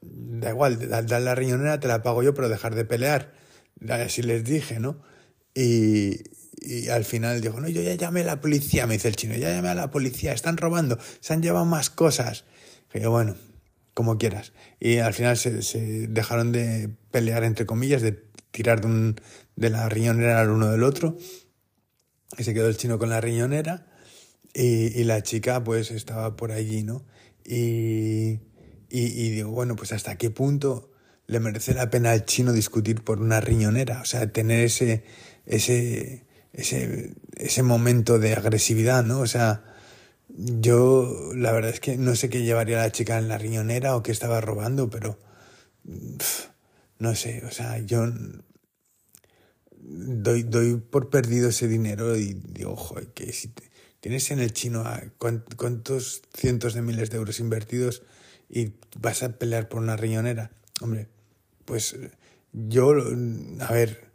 da 0.01 0.49
igual, 0.49 0.89
da, 0.89 1.19
la 1.19 1.35
riñonera 1.35 1.79
te 1.79 1.87
la 1.87 2.03
pago 2.03 2.23
yo, 2.23 2.33
pero 2.33 2.49
dejar 2.49 2.75
de 2.75 2.85
pelear. 2.85 3.33
Así 3.89 4.21
les 4.21 4.43
dije, 4.43 4.79
¿no? 4.79 5.01
Y, 5.55 6.23
al 6.91 7.03
final 7.03 7.41
dijo, 7.41 7.59
no, 7.59 7.67
yo 7.67 7.81
ya 7.81 7.95
llamé 7.95 8.21
a 8.21 8.25
la 8.25 8.41
policía, 8.41 8.87
me 8.87 8.93
dice 8.93 9.09
el 9.09 9.15
chino, 9.15 9.35
ya 9.35 9.49
llamé 9.49 9.69
a 9.69 9.75
la 9.75 9.91
policía, 9.91 10.31
están 10.31 10.55
robando, 10.57 10.97
se 11.19 11.33
han 11.33 11.41
llevado 11.41 11.65
más 11.65 11.89
cosas. 11.89 12.45
Yo, 12.93 13.11
bueno, 13.11 13.35
como 13.93 14.17
quieras. 14.17 14.53
Y 14.79 14.97
al 14.97 15.13
final 15.13 15.37
se, 15.37 16.07
dejaron 16.07 16.51
de 16.51 16.89
pelear, 17.11 17.43
entre 17.43 17.65
comillas, 17.65 18.01
de 18.01 18.23
tirar 18.51 18.81
de, 18.81 18.87
un, 18.87 19.15
de 19.55 19.69
la 19.69 19.89
riñonera 19.89 20.41
al 20.41 20.49
uno 20.49 20.71
del 20.71 20.83
otro. 20.83 21.17
Y 22.37 22.43
se 22.43 22.53
quedó 22.53 22.67
el 22.67 22.77
chino 22.77 22.97
con 22.97 23.09
la 23.09 23.21
riñonera 23.21 23.85
y, 24.53 24.99
y 24.99 25.03
la 25.03 25.21
chica 25.21 25.63
pues 25.63 25.91
estaba 25.91 26.35
por 26.35 26.51
allí, 26.51 26.83
¿no? 26.83 27.05
Y, 27.45 28.39
y, 28.89 29.05
y 29.05 29.29
digo, 29.29 29.51
bueno, 29.51 29.75
pues 29.75 29.91
hasta 29.91 30.17
qué 30.17 30.29
punto 30.29 30.91
le 31.27 31.39
merece 31.39 31.73
la 31.73 31.89
pena 31.89 32.11
al 32.11 32.25
chino 32.25 32.53
discutir 32.53 33.03
por 33.03 33.21
una 33.21 33.39
riñonera, 33.41 34.01
o 34.01 34.05
sea, 34.05 34.31
tener 34.31 34.63
ese, 34.63 35.03
ese, 35.45 36.25
ese, 36.53 37.13
ese 37.35 37.63
momento 37.63 38.19
de 38.19 38.33
agresividad, 38.33 39.03
¿no? 39.03 39.19
O 39.19 39.27
sea, 39.27 39.63
yo 40.35 41.31
la 41.35 41.51
verdad 41.51 41.71
es 41.71 41.79
que 41.79 41.97
no 41.97 42.15
sé 42.15 42.29
qué 42.29 42.43
llevaría 42.43 42.77
la 42.77 42.91
chica 42.91 43.17
en 43.17 43.27
la 43.27 43.37
riñonera 43.37 43.95
o 43.95 44.03
qué 44.03 44.11
estaba 44.11 44.41
robando, 44.41 44.89
pero 44.89 45.19
no 46.99 47.15
sé, 47.15 47.43
o 47.45 47.51
sea, 47.51 47.79
yo 47.79 48.05
doy, 49.71 50.43
doy 50.43 50.77
por 50.77 51.09
perdido 51.09 51.49
ese 51.49 51.67
dinero 51.67 52.15
y 52.15 52.33
digo, 52.33 52.71
ojo, 52.71 52.95
que 53.13 53.31
si 53.33 53.53
tienes 53.99 54.31
en 54.31 54.39
el 54.39 54.53
chino 54.53 54.81
a 54.81 55.03
cuántos 55.17 56.23
cientos 56.33 56.73
de 56.73 56.81
miles 56.81 57.09
de 57.09 57.17
euros 57.17 57.39
invertidos 57.39 58.03
y 58.49 58.73
vas 58.99 59.23
a 59.23 59.37
pelear 59.37 59.69
por 59.69 59.81
una 59.81 59.97
riñonera, 59.97 60.51
hombre, 60.81 61.07
pues 61.65 61.95
yo, 62.53 62.93
a 63.59 63.71
ver, 63.71 64.12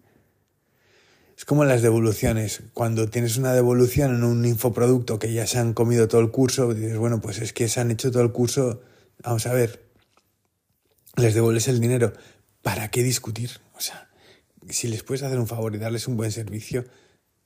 es 1.38 1.44
como 1.44 1.64
las 1.64 1.82
devoluciones. 1.82 2.64
Cuando 2.74 3.08
tienes 3.08 3.36
una 3.36 3.54
devolución 3.54 4.12
en 4.12 4.24
un 4.24 4.44
infoproducto 4.44 5.20
que 5.20 5.32
ya 5.32 5.46
se 5.46 5.60
han 5.60 5.72
comido 5.72 6.08
todo 6.08 6.20
el 6.20 6.32
curso, 6.32 6.74
dices, 6.74 6.98
bueno, 6.98 7.20
pues 7.20 7.38
es 7.38 7.52
que 7.52 7.68
se 7.68 7.78
han 7.78 7.92
hecho 7.92 8.10
todo 8.10 8.24
el 8.24 8.32
curso, 8.32 8.82
vamos 9.22 9.46
a 9.46 9.52
ver, 9.52 9.88
les 11.14 11.34
devuelves 11.34 11.68
el 11.68 11.78
dinero. 11.78 12.12
¿Para 12.60 12.90
qué 12.90 13.04
discutir? 13.04 13.52
O 13.76 13.80
sea, 13.80 14.10
si 14.68 14.88
les 14.88 15.04
puedes 15.04 15.22
hacer 15.22 15.38
un 15.38 15.46
favor 15.46 15.72
y 15.76 15.78
darles 15.78 16.08
un 16.08 16.16
buen 16.16 16.32
servicio, 16.32 16.84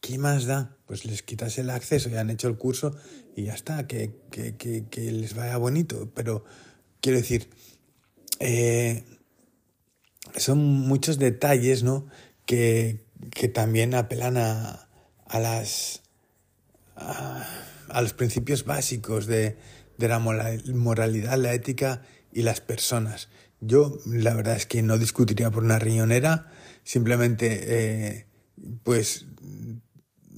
¿qué 0.01 0.17
más 0.17 0.47
da? 0.47 0.75
Pues 0.87 1.05
les 1.05 1.23
quitas 1.23 1.59
el 1.59 1.69
acceso, 1.69 2.09
ya 2.09 2.21
han 2.23 2.31
hecho 2.31 2.49
el 2.49 2.57
curso 2.57 2.97
y 3.37 3.45
ya 3.45 3.53
está, 3.53 3.87
que, 3.87 4.23
que, 4.31 4.57
que, 4.57 5.13
les 5.13 5.35
vaya 5.35 5.59
bonito. 5.59 6.11
Pero 6.15 6.47
quiero 7.03 7.19
decir, 7.19 7.51
eh, 8.41 9.05
son 10.35 10.65
muchos 10.65 11.19
detalles, 11.19 11.83
¿no? 11.83 12.07
Que, 12.47 13.12
que 13.31 13.49
también 13.49 13.95
apelan 13.95 14.37
a, 14.37 14.89
a 15.27 15.39
las 15.39 16.03
a, 16.97 17.47
a, 17.89 18.03
los 18.03 18.13
principios 18.13 18.65
básicos 18.65 19.27
de, 19.27 19.57
de 19.99 20.09
la 20.09 20.19
moralidad, 20.19 21.39
la 21.39 21.55
ética 21.55 22.03
y 22.33 22.43
las 22.43 22.61
personas. 22.61 23.29
Yo 23.61 23.99
la 24.07 24.35
verdad 24.35 24.57
es 24.57 24.67
que 24.67 24.83
no 24.83 24.99
discutiría 24.99 25.51
por 25.51 25.63
una 25.63 25.79
riñonera, 25.79 26.51
simplemente 26.83 27.61
eh, 27.63 28.27
pues 28.83 29.27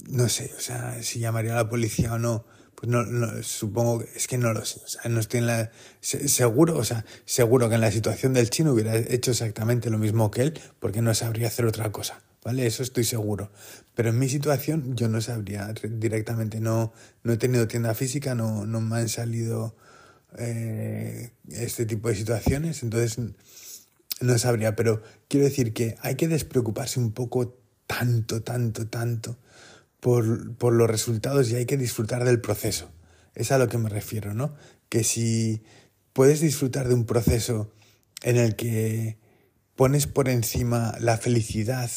no 0.07 0.29
sé, 0.29 0.51
o 0.55 0.61
sea, 0.61 1.01
si 1.01 1.19
llamaría 1.19 1.53
a 1.53 1.63
la 1.63 1.69
policía 1.69 2.13
o 2.13 2.19
no, 2.19 2.45
pues 2.75 2.89
no, 2.89 3.03
no 3.03 3.41
supongo 3.41 3.99
que 3.99 4.09
es 4.15 4.27
que 4.27 4.37
no 4.37 4.53
lo 4.53 4.63
sé, 4.65 4.81
o 4.83 4.87
sea, 4.87 5.09
no 5.09 5.19
estoy 5.19 5.39
en 5.39 5.47
la 5.47 5.71
seguro, 6.01 6.77
o 6.77 6.83
sea, 6.83 7.05
seguro 7.25 7.69
que 7.69 7.75
en 7.75 7.81
la 7.81 7.91
situación 7.91 8.33
del 8.33 8.49
chino 8.49 8.73
hubiera 8.73 8.95
hecho 8.95 9.31
exactamente 9.31 9.89
lo 9.89 9.97
mismo 9.97 10.29
que 10.29 10.43
él, 10.43 10.59
porque 10.79 11.01
no 11.01 11.13
sabría 11.15 11.47
hacer 11.47 11.65
otra 11.65 11.91
cosa. 11.91 12.21
¿Vale? 12.45 12.67
Eso 12.67 12.83
estoy 12.83 13.03
seguro. 13.03 13.51
Pero 13.95 14.09
en 14.09 14.19
mi 14.19 14.29
situación 14.29 14.95
yo 14.95 15.09
no 15.09 15.19
sabría 15.19 15.73
directamente, 15.89 16.61
no, 16.61 16.93
no 17.23 17.33
he 17.33 17.37
tenido 17.37 17.67
tienda 17.67 17.93
física, 17.95 18.35
no, 18.35 18.65
no 18.67 18.79
me 18.79 18.97
han 18.97 19.09
salido 19.09 19.75
eh, 20.37 21.31
este 21.49 21.85
tipo 21.87 22.07
de 22.07 22.15
situaciones, 22.15 22.83
entonces 22.83 23.17
no 24.21 24.37
sabría, 24.37 24.75
pero 24.75 25.01
quiero 25.27 25.45
decir 25.45 25.73
que 25.73 25.97
hay 26.01 26.15
que 26.15 26.27
despreocuparse 26.27 26.99
un 26.99 27.11
poco 27.11 27.57
tanto, 27.87 28.43
tanto, 28.43 28.87
tanto 28.87 29.37
por, 29.99 30.55
por 30.55 30.73
los 30.73 30.89
resultados 30.89 31.49
y 31.49 31.55
hay 31.55 31.65
que 31.65 31.77
disfrutar 31.77 32.23
del 32.25 32.41
proceso. 32.41 32.91
Es 33.33 33.51
a 33.51 33.57
lo 33.57 33.67
que 33.67 33.79
me 33.79 33.89
refiero, 33.89 34.33
¿no? 34.33 34.55
Que 34.87 35.03
si 35.03 35.63
puedes 36.13 36.41
disfrutar 36.41 36.87
de 36.87 36.93
un 36.93 37.05
proceso 37.05 37.71
en 38.21 38.37
el 38.37 38.55
que 38.55 39.17
pones 39.75 40.05
por 40.07 40.29
encima 40.29 40.95
la 40.99 41.17
felicidad, 41.17 41.89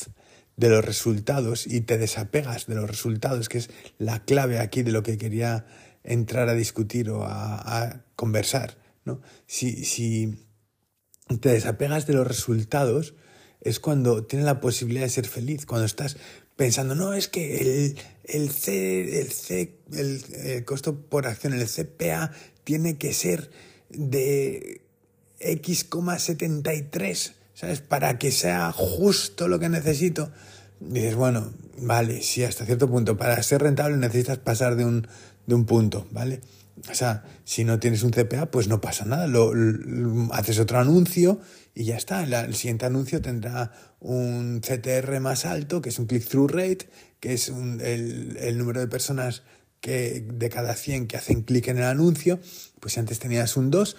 de 0.59 0.69
los 0.69 0.85
resultados 0.85 1.67
y 1.67 1.81
te 1.81 1.97
desapegas 1.97 2.67
de 2.67 2.75
los 2.75 2.91
resultados, 2.91 3.49
que 3.49 3.59
es 3.59 3.71
la 3.97 4.25
clave 4.25 4.59
aquí 4.59 4.83
de 4.83 4.91
lo 4.91 5.05
que 5.05 5.17
quería 5.17 5.67
entrar 6.03 6.49
a 6.49 6.55
discutir 6.55 7.11
o 7.11 7.25
a, 7.25 8.03
conversar. 8.17 8.77
¿no? 9.05 9.21
Si, 9.47 9.85
si 9.85 10.45
te 11.41 11.51
desapegas 11.51 12.09
de 12.09 12.15
los 12.15 12.27
resultados, 12.27 13.15
es 13.61 13.79
cuando 13.79 14.25
tienes 14.25 14.47
la 14.47 14.61
posibilidad 14.61 15.05
de 15.05 15.11
ser 15.11 15.29
feliz, 15.29 15.65
cuando 15.65 15.87
estás 15.87 16.17
pensando, 16.57 16.97
no, 16.97 17.15
es 17.15 17.29
que 17.29 17.59
el, 17.59 17.97
el 18.25 18.51
C, 18.51 19.21
el 19.21 19.31
C, 19.31 19.79
el, 19.93 20.25
el 20.45 20.65
costo 20.65 21.03
por 21.03 21.29
acción, 21.29 21.53
el 21.53 21.69
CPA 21.69 22.33
tiene 22.65 22.99
que 22.99 23.13
ser 23.13 23.53
de 23.91 24.81
X,73 25.39 27.38
¿sabes? 27.59 27.81
Para 27.81 28.19
que 28.19 28.31
sea 28.31 28.71
justo 28.71 29.49
lo 29.49 29.59
que 29.59 29.69
necesito. 29.69 30.31
Dices, 30.79 31.17
bueno, 31.17 31.53
vale, 31.79 32.23
sí, 32.23 32.45
hasta 32.45 32.65
cierto 32.65 32.89
punto. 32.89 33.17
Para 33.17 33.43
ser 33.43 33.63
rentable 33.63 33.97
necesitas 33.97 34.39
pasar 34.39 34.77
de 34.77 34.85
un, 34.85 35.09
de 35.45 35.57
un 35.57 35.65
punto, 35.67 36.07
¿vale? 36.13 36.41
O 36.89 36.95
sea, 36.95 37.25
si 37.43 37.65
no 37.65 37.81
tienes 37.81 38.05
un 38.05 38.13
CPA, 38.13 38.53
pues 38.53 38.69
no 38.69 38.81
pasa 38.81 39.07
nada. 39.07 39.27
Lo, 39.27 39.53
haces 40.33 40.61
otro 40.61 40.79
anuncio 40.79 41.41
y 41.75 41.83
ya 41.83 41.97
está. 41.97 42.23
El 42.23 42.55
siguiente 42.55 42.87
anuncio 42.87 43.21
tendrá 43.21 43.73
un 43.99 44.61
CTR 44.61 45.19
más 45.19 45.45
alto, 45.45 45.83
que 45.83 45.89
es 45.89 45.99
un 45.99 46.07
click-through 46.07 46.53
rate, 46.53 46.89
que 47.19 47.33
es 47.33 47.49
un, 47.49 47.81
el, 47.81 48.37
el 48.41 48.57
número 48.57 48.79
de 48.79 48.87
personas 48.87 49.43
que 49.81 50.25
de 50.27 50.49
cada 50.49 50.75
100 50.75 51.07
que 51.07 51.17
hacen 51.17 51.43
clic 51.43 51.69
en 51.69 51.79
el 51.79 51.85
anuncio, 51.85 52.41
pues 52.81 52.95
si 52.95 53.01
antes 53.01 53.19
tenías 53.19 53.57
un 53.57 53.71
2, 53.71 53.97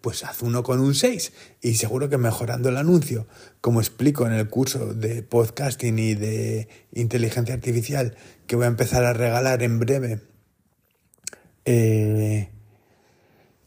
pues 0.00 0.24
haz 0.24 0.42
uno 0.42 0.62
con 0.62 0.80
un 0.80 0.94
6 0.94 1.32
y 1.62 1.74
seguro 1.74 2.08
que 2.08 2.18
mejorando 2.18 2.68
el 2.68 2.76
anuncio, 2.76 3.26
como 3.60 3.80
explico 3.80 4.26
en 4.26 4.32
el 4.32 4.48
curso 4.48 4.94
de 4.94 5.22
podcasting 5.22 5.98
y 5.98 6.14
de 6.14 6.68
inteligencia 6.92 7.54
artificial 7.54 8.16
que 8.46 8.56
voy 8.56 8.64
a 8.64 8.68
empezar 8.68 9.04
a 9.04 9.12
regalar 9.12 9.62
en 9.62 9.78
breve 9.78 10.20
eh, 11.64 12.50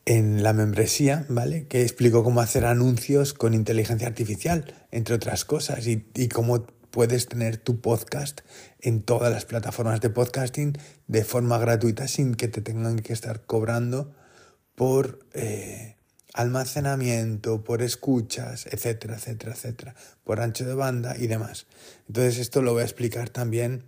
en 0.05 0.41
la 0.41 0.53
membresía, 0.53 1.25
¿vale? 1.29 1.67
Que 1.67 1.81
explico 1.83 2.23
cómo 2.23 2.41
hacer 2.41 2.65
anuncios 2.65 3.33
con 3.33 3.53
inteligencia 3.53 4.07
artificial, 4.07 4.73
entre 4.91 5.15
otras 5.15 5.45
cosas, 5.45 5.85
y 5.85 6.29
cómo 6.29 6.65
puedes 6.91 7.27
tener 7.27 7.57
tu 7.57 7.81
podcast 7.81 8.41
en 8.79 9.01
todas 9.01 9.31
las 9.31 9.45
plataformas 9.45 10.01
de 10.01 10.09
podcasting 10.09 10.77
de 11.07 11.23
forma 11.23 11.57
gratuita 11.57 12.07
sin 12.07 12.35
que 12.35 12.47
te 12.47 12.61
tengan 12.61 12.99
que 12.99 13.13
estar 13.13 13.45
cobrando 13.45 14.13
por, 14.75 15.19
eh, 15.33 15.97
almacenamiento, 16.33 17.63
por 17.63 17.81
escuchas, 17.81 18.67
etcétera, 18.67 19.15
etcétera, 19.15 19.53
etcétera, 19.53 19.95
por 20.23 20.39
ancho 20.39 20.65
de 20.65 20.73
banda 20.73 21.15
y 21.17 21.27
demás. 21.27 21.67
Entonces 22.07 22.37
esto 22.37 22.61
lo 22.61 22.73
voy 22.73 22.81
a 22.81 22.85
explicar 22.85 23.29
también 23.29 23.85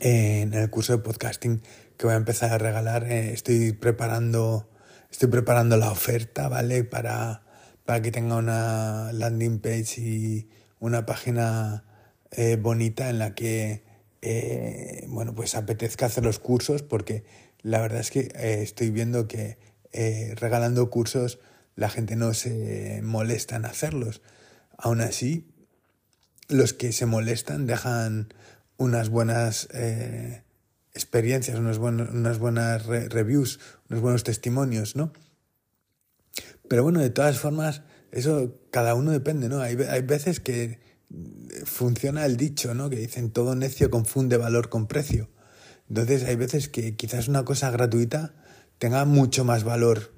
en 0.00 0.52
el 0.54 0.68
curso 0.70 0.92
de 0.96 1.02
podcasting 1.02 1.62
que 1.96 2.06
voy 2.06 2.14
a 2.14 2.18
empezar 2.18 2.52
a 2.52 2.58
regalar. 2.58 3.04
Eh, 3.10 3.32
estoy 3.32 3.72
preparando, 3.72 4.68
estoy 5.10 5.28
preparando 5.28 5.76
la 5.76 5.90
oferta, 5.90 6.48
¿vale? 6.48 6.84
Para, 6.84 7.42
para 7.84 8.02
que 8.02 8.10
tenga 8.10 8.36
una 8.36 9.10
landing 9.12 9.58
page 9.58 10.00
y 10.00 10.48
una 10.86 11.06
página 11.06 11.84
eh, 12.30 12.56
bonita 12.56 13.10
en 13.10 13.18
la 13.18 13.34
que, 13.34 13.84
eh, 14.22 15.04
bueno, 15.08 15.34
pues 15.34 15.54
apetezca 15.54 16.06
hacer 16.06 16.24
los 16.24 16.38
cursos 16.38 16.82
porque 16.82 17.24
la 17.62 17.80
verdad 17.80 18.00
es 18.00 18.10
que 18.10 18.32
estoy 18.62 18.90
viendo 18.90 19.28
que 19.28 19.58
regalando 20.36 20.90
cursos 20.90 21.38
la 21.74 21.88
gente 21.88 22.16
no 22.16 22.34
se 22.34 23.00
molesta 23.02 23.56
en 23.56 23.66
hacerlos. 23.66 24.22
Aún 24.78 25.00
así, 25.00 25.46
los 26.48 26.72
que 26.72 26.92
se 26.92 27.06
molestan 27.06 27.66
dejan 27.66 28.32
unas 28.78 29.08
buenas 29.08 29.68
eh, 29.72 30.42
experiencias, 30.94 31.58
unas, 31.58 31.78
buenas, 31.78 32.10
unas 32.10 32.38
buenas 32.38 32.86
reviews, 32.86 33.60
unos 33.88 34.02
buenos 34.02 34.24
testimonios, 34.24 34.96
¿no? 34.96 35.12
Pero 36.68 36.82
bueno, 36.82 37.00
de 37.00 37.10
todas 37.10 37.38
formas, 37.38 37.82
eso 38.12 38.60
cada 38.70 38.94
uno 38.94 39.12
depende, 39.12 39.48
¿no? 39.48 39.60
Hay, 39.60 39.76
hay 39.76 40.02
veces 40.02 40.40
que 40.40 40.80
funciona 41.64 42.24
el 42.26 42.36
dicho, 42.36 42.74
¿no? 42.74 42.90
Que 42.90 42.96
dicen 42.96 43.30
todo 43.30 43.54
necio 43.54 43.90
confunde 43.90 44.36
valor 44.36 44.68
con 44.68 44.86
precio. 44.86 45.28
Entonces 45.88 46.24
hay 46.24 46.36
veces 46.36 46.68
que 46.68 46.96
quizás 46.96 47.28
una 47.28 47.44
cosa 47.44 47.70
gratuita 47.70 48.34
tenga 48.78 49.04
mucho 49.04 49.44
más 49.44 49.64
valor 49.64 50.12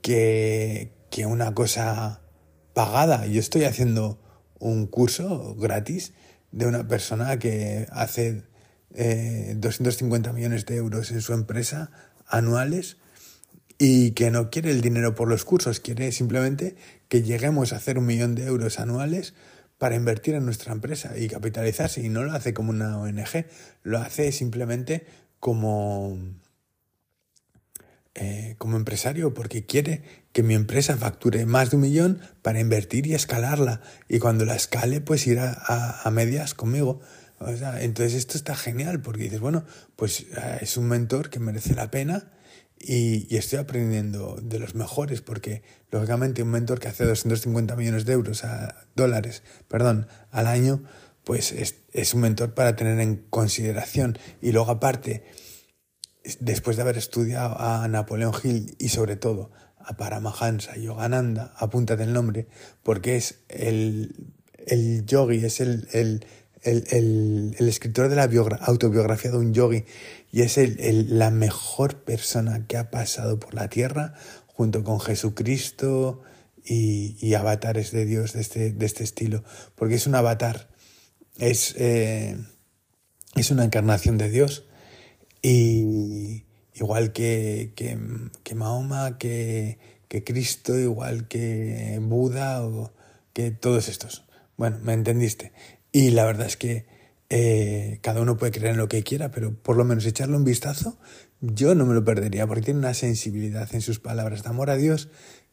que, 0.00 0.92
que 1.10 1.26
una 1.26 1.54
cosa 1.54 2.22
pagada. 2.74 3.26
Yo 3.26 3.40
estoy 3.40 3.64
haciendo 3.64 4.20
un 4.58 4.86
curso 4.86 5.54
gratis 5.56 6.14
de 6.50 6.66
una 6.66 6.88
persona 6.88 7.38
que 7.38 7.86
hace 7.90 8.44
250 8.90 10.30
eh, 10.30 10.32
millones 10.32 10.66
de 10.66 10.76
euros 10.76 11.10
en 11.10 11.20
su 11.20 11.32
empresa 11.32 11.90
anuales 12.26 12.98
y 13.78 14.12
que 14.12 14.30
no 14.30 14.50
quiere 14.50 14.70
el 14.70 14.80
dinero 14.80 15.14
por 15.14 15.28
los 15.28 15.44
cursos, 15.44 15.80
quiere 15.80 16.12
simplemente 16.12 16.76
que 17.08 17.22
lleguemos 17.22 17.72
a 17.72 17.76
hacer 17.76 17.98
un 17.98 18.06
millón 18.06 18.34
de 18.34 18.46
euros 18.46 18.78
anuales 18.78 19.34
para 19.78 19.96
invertir 19.96 20.34
en 20.34 20.44
nuestra 20.44 20.72
empresa 20.72 21.18
y 21.18 21.28
capitalizarse. 21.28 22.02
Y 22.02 22.08
no 22.08 22.22
lo 22.22 22.32
hace 22.32 22.54
como 22.54 22.70
una 22.70 22.98
ONG, 22.98 23.46
lo 23.82 23.98
hace 23.98 24.30
simplemente 24.30 25.04
como, 25.40 26.16
eh, 28.14 28.54
como 28.58 28.76
empresario 28.76 29.34
porque 29.34 29.66
quiere 29.66 30.02
que 30.32 30.44
mi 30.44 30.54
empresa 30.54 30.96
facture 30.96 31.46
más 31.46 31.70
de 31.70 31.76
un 31.76 31.82
millón 31.82 32.20
para 32.42 32.60
invertir 32.60 33.08
y 33.08 33.14
escalarla. 33.14 33.80
Y 34.08 34.20
cuando 34.20 34.44
la 34.44 34.54
escale, 34.54 35.00
pues 35.00 35.26
ir 35.26 35.40
a, 35.40 36.08
medias 36.12 36.54
conmigo. 36.54 37.00
entonces 37.80 38.14
esto 38.14 38.38
está 38.38 38.54
genial 38.54 39.02
porque 39.02 39.24
dices, 39.24 39.40
bueno, 39.40 39.64
pues 39.96 40.20
eh, 40.20 40.58
es 40.60 40.76
un 40.76 40.86
mentor 40.86 41.28
que 41.28 41.40
merece 41.40 41.74
la 41.74 41.90
pena 41.90 42.30
y, 42.82 43.36
estoy 43.36 43.60
aprendiendo 43.60 44.36
de 44.42 44.58
los 44.58 44.74
mejores 44.74 45.20
porque 45.20 45.62
lógicamente 45.90 46.42
un 46.42 46.50
mentor 46.50 46.80
que 46.80 46.88
hace 46.88 47.04
250 47.04 47.76
millones 47.76 48.04
de 48.04 48.12
euros 48.12 48.44
a 48.44 48.86
dólares, 48.96 49.42
perdón, 49.68 50.08
al 50.30 50.46
año, 50.46 50.82
pues 51.24 51.52
es, 51.52 51.76
es 51.92 52.14
un 52.14 52.22
mentor 52.22 52.54
para 52.54 52.74
tener 52.76 52.98
en 53.00 53.16
consideración. 53.30 54.18
Y 54.40 54.52
luego 54.52 54.70
aparte, 54.70 55.24
después 56.40 56.76
de 56.76 56.82
haber 56.82 56.98
estudiado 56.98 57.56
a 57.58 57.86
Napoleón 57.88 58.34
Hill 58.42 58.76
y 58.78 58.88
sobre 58.88 59.16
todo 59.16 59.50
a 59.78 59.96
Paramahansa 59.96 60.76
Yogananda, 60.76 61.54
apúntate 61.56 62.02
el 62.02 62.12
nombre, 62.12 62.48
porque 62.82 63.16
es 63.16 63.40
el, 63.48 64.32
el 64.66 65.06
yogi, 65.06 65.44
es 65.44 65.60
el, 65.60 65.88
el, 65.92 66.26
el, 66.62 67.56
el 67.58 67.68
escritor 67.68 68.08
de 68.08 68.16
la 68.16 68.28
autobiografía 68.60 69.30
de 69.30 69.36
un 69.36 69.54
yogi 69.54 69.84
y 70.32 70.40
es 70.40 70.58
la 71.10 71.30
mejor 71.30 72.02
persona 72.04 72.66
que 72.66 72.78
ha 72.78 72.90
pasado 72.90 73.38
por 73.38 73.52
la 73.52 73.68
tierra 73.68 74.14
junto 74.46 74.82
con 74.82 74.98
Jesucristo 74.98 76.22
y, 76.64 77.16
y 77.20 77.34
avatares 77.34 77.92
de 77.92 78.06
Dios 78.06 78.32
de 78.32 78.40
este, 78.40 78.72
de 78.72 78.86
este 78.86 79.04
estilo, 79.04 79.44
porque 79.74 79.96
es 79.96 80.06
un 80.06 80.14
avatar, 80.14 80.70
es, 81.38 81.74
eh, 81.76 82.38
es 83.34 83.50
una 83.50 83.64
encarnación 83.64 84.16
de 84.16 84.30
Dios 84.30 84.64
y 85.42 86.46
igual 86.74 87.12
que, 87.12 87.72
que, 87.76 88.54
Mahoma, 88.54 89.18
que, 89.18 89.78
que, 90.08 90.24
Cristo, 90.24 90.78
igual 90.78 91.28
que 91.28 91.98
Buda 92.00 92.64
o 92.64 92.92
que 93.34 93.50
todos 93.50 93.88
estos. 93.88 94.24
Bueno, 94.56 94.78
me 94.82 94.94
entendiste. 94.94 95.52
Y 95.90 96.10
la 96.10 96.24
verdad 96.24 96.46
es 96.46 96.56
que 96.56 96.86
eh, 97.34 97.98
cada 98.02 98.20
uno 98.20 98.36
puede 98.36 98.52
creer 98.52 98.72
en 98.72 98.76
lo 98.76 98.88
que 98.88 99.02
quiera, 99.02 99.30
pero 99.30 99.54
por 99.54 99.78
lo 99.78 99.86
menos 99.86 100.04
echarle 100.04 100.36
un 100.36 100.44
vistazo, 100.44 100.98
yo 101.40 101.74
no 101.74 101.86
me 101.86 101.94
lo 101.94 102.04
perdería, 102.04 102.46
porque 102.46 102.60
tiene 102.60 102.80
una 102.80 102.92
sensibilidad 102.92 103.74
en 103.74 103.80
sus 103.80 104.00
palabras 104.00 104.42
de 104.42 104.50
amor 104.50 104.68
a 104.68 104.76
Dios 104.76 105.08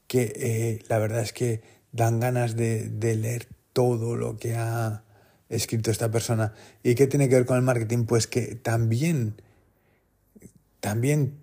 que 0.06 0.34
eh, 0.36 0.84
la 0.90 1.00
verdad 1.00 1.22
es 1.22 1.32
que 1.32 1.62
dan 1.94 2.20
ganas 2.20 2.58
de, 2.58 2.90
de 2.90 3.16
leer 3.16 3.48
todo 3.72 4.18
lo 4.18 4.36
que 4.36 4.56
ha 4.56 5.06
escrito 5.48 5.90
esta 5.90 6.12
persona. 6.12 6.54
¿Y 6.84 6.96
qué 6.96 7.08
tiene 7.08 7.30
que 7.30 7.36
ver 7.36 7.46
con 7.46 7.56
el 7.56 7.64
marketing? 7.64 8.04
Pues 8.04 8.28
que 8.28 8.56
también 8.56 9.42
también 10.82 11.40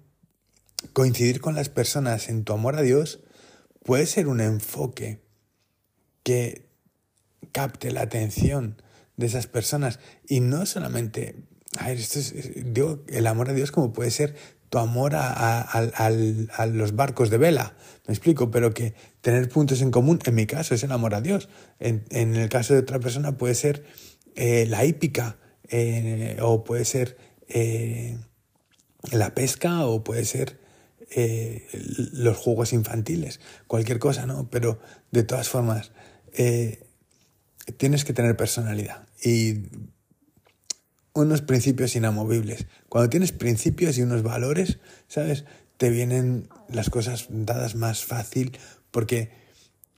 coincidir 0.92 1.40
con 1.40 1.54
las 1.54 1.70
personas 1.70 2.28
en 2.28 2.44
tu 2.44 2.52
amor 2.52 2.76
a 2.76 2.82
Dios 2.82 3.20
puede 3.84 4.04
ser 4.04 4.28
un 4.28 4.42
enfoque 4.42 5.22
que 6.22 6.66
capte 7.52 7.90
la 7.90 8.02
atención 8.02 8.82
de 9.16 9.26
esas 9.26 9.46
personas. 9.46 9.98
Y 10.28 10.40
no 10.40 10.66
solamente, 10.66 11.36
a 11.78 11.88
ver, 11.88 11.98
esto 11.98 12.18
es, 12.18 12.34
digo, 12.72 13.04
el 13.08 13.26
amor 13.26 13.50
a 13.50 13.54
Dios 13.54 13.72
como 13.72 13.92
puede 13.92 14.10
ser 14.10 14.34
tu 14.68 14.78
amor 14.78 15.12
a, 15.14 16.10
los 16.66 16.96
barcos 16.96 17.30
de 17.30 17.38
vela, 17.38 17.76
me 18.06 18.14
explico, 18.14 18.50
pero 18.50 18.74
que 18.74 18.94
tener 19.20 19.48
puntos 19.48 19.80
en 19.80 19.90
común, 19.90 20.18
en 20.24 20.34
mi 20.34 20.46
caso 20.46 20.74
es 20.74 20.82
el 20.82 20.92
amor 20.92 21.14
a 21.14 21.20
Dios, 21.20 21.48
en, 21.78 22.04
el 22.10 22.48
caso 22.48 22.74
de 22.74 22.80
otra 22.80 22.98
persona 22.98 23.36
puede 23.36 23.54
ser 23.54 23.84
eh, 24.34 24.66
la 24.68 24.84
hípica 24.84 25.38
eh, 25.68 26.36
o 26.40 26.64
puede 26.64 26.84
ser... 26.84 27.16
Eh, 27.48 28.18
la 29.12 29.36
pesca 29.36 29.86
o 29.86 30.02
puede 30.02 30.24
ser 30.24 30.58
los 31.86 32.36
juegos 32.36 32.72
infantiles, 32.72 33.38
cualquier 33.68 34.00
cosa, 34.00 34.26
¿no? 34.26 34.50
Pero 34.50 34.80
de 35.12 35.22
todas 35.22 35.48
formas, 35.48 35.92
tienes 37.76 38.04
que 38.04 38.12
tener 38.12 38.36
personalidad 38.36 39.05
y 39.22 39.62
unos 41.12 41.42
principios 41.42 41.96
inamovibles. 41.96 42.66
Cuando 42.88 43.08
tienes 43.08 43.32
principios 43.32 43.96
y 43.98 44.02
unos 44.02 44.22
valores, 44.22 44.78
¿sabes? 45.08 45.44
Te 45.76 45.90
vienen 45.90 46.48
las 46.68 46.90
cosas 46.90 47.26
dadas 47.30 47.74
más 47.74 48.04
fácil 48.04 48.58
porque 48.90 49.30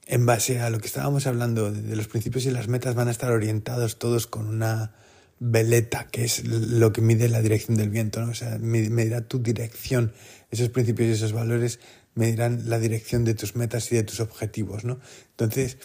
en 0.07 0.26
base 0.26 0.61
a 0.61 0.70
lo 0.70 0.81
que 0.81 0.87
estábamos 0.87 1.26
hablando 1.26 1.70
de 1.70 1.96
los 1.96 2.09
principios 2.09 2.46
y 2.46 2.50
las 2.50 2.68
metas 2.68 2.94
van 2.94 3.09
a 3.09 3.11
estar 3.11 3.31
orientados 3.31 3.98
todos 3.98 4.26
con 4.26 4.48
una 4.48 4.94
veleta, 5.40 6.09
que 6.11 6.24
es 6.24 6.44
lo 6.46 6.92
que 6.92 7.00
mide 7.00 7.28
la 7.28 7.42
dirección 7.42 7.76
del 7.76 7.90
viento, 7.90 8.20
¿no? 8.20 8.31
O 8.31 8.35
sea, 8.35 8.59
medirá 8.59 9.20
tu 9.20 9.40
dirección. 9.40 10.12
Esos 10.50 10.70
principios 10.70 11.09
y 11.09 11.12
esos 11.12 11.33
valores 11.33 11.78
medirán 12.14 12.68
la 12.68 12.78
dirección 12.78 13.24
de 13.24 13.35
tus 13.35 13.54
metas 13.54 13.92
y 13.92 13.96
de 13.96 14.02
tus 14.02 14.20
objetivos, 14.20 14.85
¿no? 14.85 14.98
Entonces, 15.31 15.76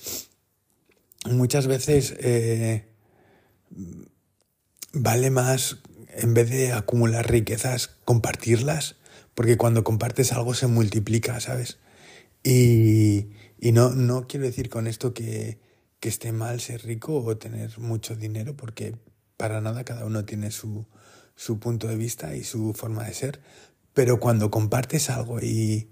muchas 1.25 1.67
veces 1.67 2.15
eh, 2.19 2.87
vale 4.93 5.29
más, 5.31 5.77
en 6.09 6.33
vez 6.33 6.49
de 6.49 6.73
acumular 6.73 7.29
riquezas, 7.29 7.97
compartirlas, 8.05 8.95
porque 9.35 9.57
cuando 9.57 9.83
compartes 9.83 10.31
algo 10.31 10.53
se 10.53 10.67
multiplica, 10.67 11.39
¿sabes? 11.39 11.79
Y, 12.43 13.27
y 13.59 13.71
no, 13.71 13.91
no 13.91 14.27
quiero 14.27 14.45
decir 14.45 14.69
con 14.69 14.87
esto 14.87 15.13
que, 15.13 15.59
que 15.99 16.09
esté 16.09 16.31
mal 16.31 16.59
ser 16.59 16.83
rico 16.83 17.23
o 17.23 17.37
tener 17.37 17.77
mucho 17.79 18.15
dinero, 18.15 18.55
porque 18.55 18.95
para 19.37 19.61
nada, 19.61 19.83
cada 19.83 20.05
uno 20.05 20.25
tiene 20.25 20.51
su, 20.51 20.85
su 21.35 21.59
punto 21.59 21.87
de 21.87 21.95
vista 21.95 22.35
y 22.35 22.43
su 22.43 22.73
forma 22.73 23.05
de 23.05 23.13
ser, 23.13 23.41
pero 23.93 24.19
cuando 24.19 24.51
compartes 24.51 25.09
algo 25.09 25.39
y 25.39 25.89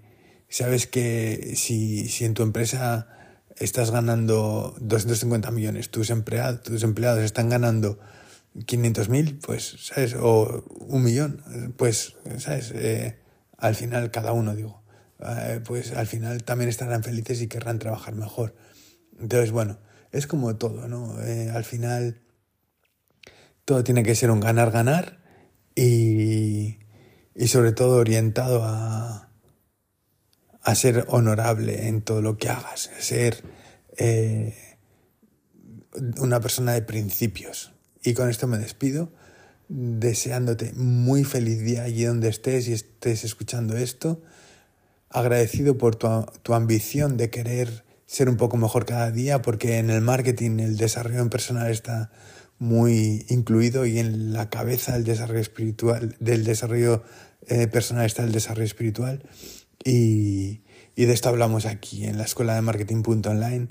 sabes 0.48 0.86
que 0.86 1.54
si, 1.56 2.08
si 2.08 2.24
en 2.24 2.34
tu 2.34 2.42
empresa 2.42 3.21
estás 3.58 3.90
ganando 3.90 4.74
250 4.80 5.50
millones, 5.50 5.90
tus 5.90 6.10
empleados, 6.10 6.62
tus 6.62 6.82
empleados 6.82 7.22
están 7.22 7.48
ganando 7.48 7.98
500 8.66 9.08
mil, 9.08 9.38
pues, 9.38 9.76
¿sabes? 9.78 10.14
O 10.14 10.64
un 10.80 11.02
millón, 11.02 11.74
pues, 11.76 12.16
¿sabes? 12.38 12.72
Eh, 12.74 13.18
al 13.58 13.74
final, 13.74 14.10
cada 14.10 14.32
uno, 14.32 14.54
digo, 14.54 14.82
eh, 15.20 15.60
pues 15.64 15.92
al 15.92 16.06
final 16.06 16.42
también 16.42 16.68
estarán 16.68 17.02
felices 17.02 17.40
y 17.40 17.48
querrán 17.48 17.78
trabajar 17.78 18.14
mejor. 18.14 18.54
Entonces, 19.20 19.52
bueno, 19.52 19.78
es 20.10 20.26
como 20.26 20.56
todo, 20.56 20.88
¿no? 20.88 21.20
Eh, 21.22 21.50
al 21.50 21.64
final 21.64 22.20
todo 23.64 23.84
tiene 23.84 24.02
que 24.02 24.14
ser 24.14 24.30
un 24.30 24.40
ganar-ganar 24.40 25.20
y, 25.74 26.78
y, 27.34 27.48
sobre 27.48 27.72
todo 27.72 27.96
orientado 27.98 28.62
a, 28.64 29.31
a 30.62 30.74
ser 30.74 31.04
honorable 31.08 31.88
en 31.88 32.02
todo 32.02 32.22
lo 32.22 32.38
que 32.38 32.48
hagas, 32.48 32.90
a 32.96 33.00
ser 33.02 33.42
eh, 33.96 34.54
una 36.18 36.40
persona 36.40 36.72
de 36.72 36.82
principios. 36.82 37.72
Y 38.02 38.14
con 38.14 38.30
esto 38.30 38.46
me 38.46 38.58
despido, 38.58 39.12
deseándote 39.68 40.72
muy 40.74 41.24
feliz 41.24 41.60
día 41.62 41.84
allí 41.84 42.04
donde 42.04 42.28
estés 42.28 42.68
y 42.68 42.72
estés 42.72 43.24
escuchando 43.24 43.76
esto, 43.76 44.22
agradecido 45.10 45.78
por 45.78 45.96
tu, 45.96 46.08
tu 46.42 46.54
ambición 46.54 47.16
de 47.16 47.30
querer 47.30 47.84
ser 48.06 48.28
un 48.28 48.36
poco 48.36 48.56
mejor 48.56 48.84
cada 48.84 49.10
día, 49.10 49.42
porque 49.42 49.78
en 49.78 49.90
el 49.90 50.00
marketing 50.00 50.58
el 50.60 50.76
desarrollo 50.76 51.28
personal 51.30 51.70
está 51.70 52.10
muy 52.58 53.26
incluido 53.28 53.86
y 53.86 53.98
en 53.98 54.32
la 54.32 54.48
cabeza 54.48 54.92
del 54.92 55.04
desarrollo 55.04 55.40
espiritual, 55.40 56.14
del 56.20 56.44
desarrollo 56.44 57.02
eh, 57.48 57.66
personal 57.66 58.06
está 58.06 58.22
el 58.22 58.32
desarrollo 58.32 58.66
espiritual. 58.66 59.22
Y, 59.84 60.62
de 60.96 61.12
esto 61.12 61.28
hablamos 61.28 61.66
aquí 61.66 62.04
en 62.04 62.18
la 62.18 62.24
escuela 62.24 62.54
de 62.54 62.62
marketing.online, 62.62 63.68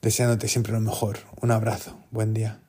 deseándote 0.00 0.48
siempre 0.48 0.72
lo 0.72 0.80
mejor. 0.80 1.18
Un 1.40 1.50
abrazo, 1.50 1.98
buen 2.10 2.34
día. 2.34 2.60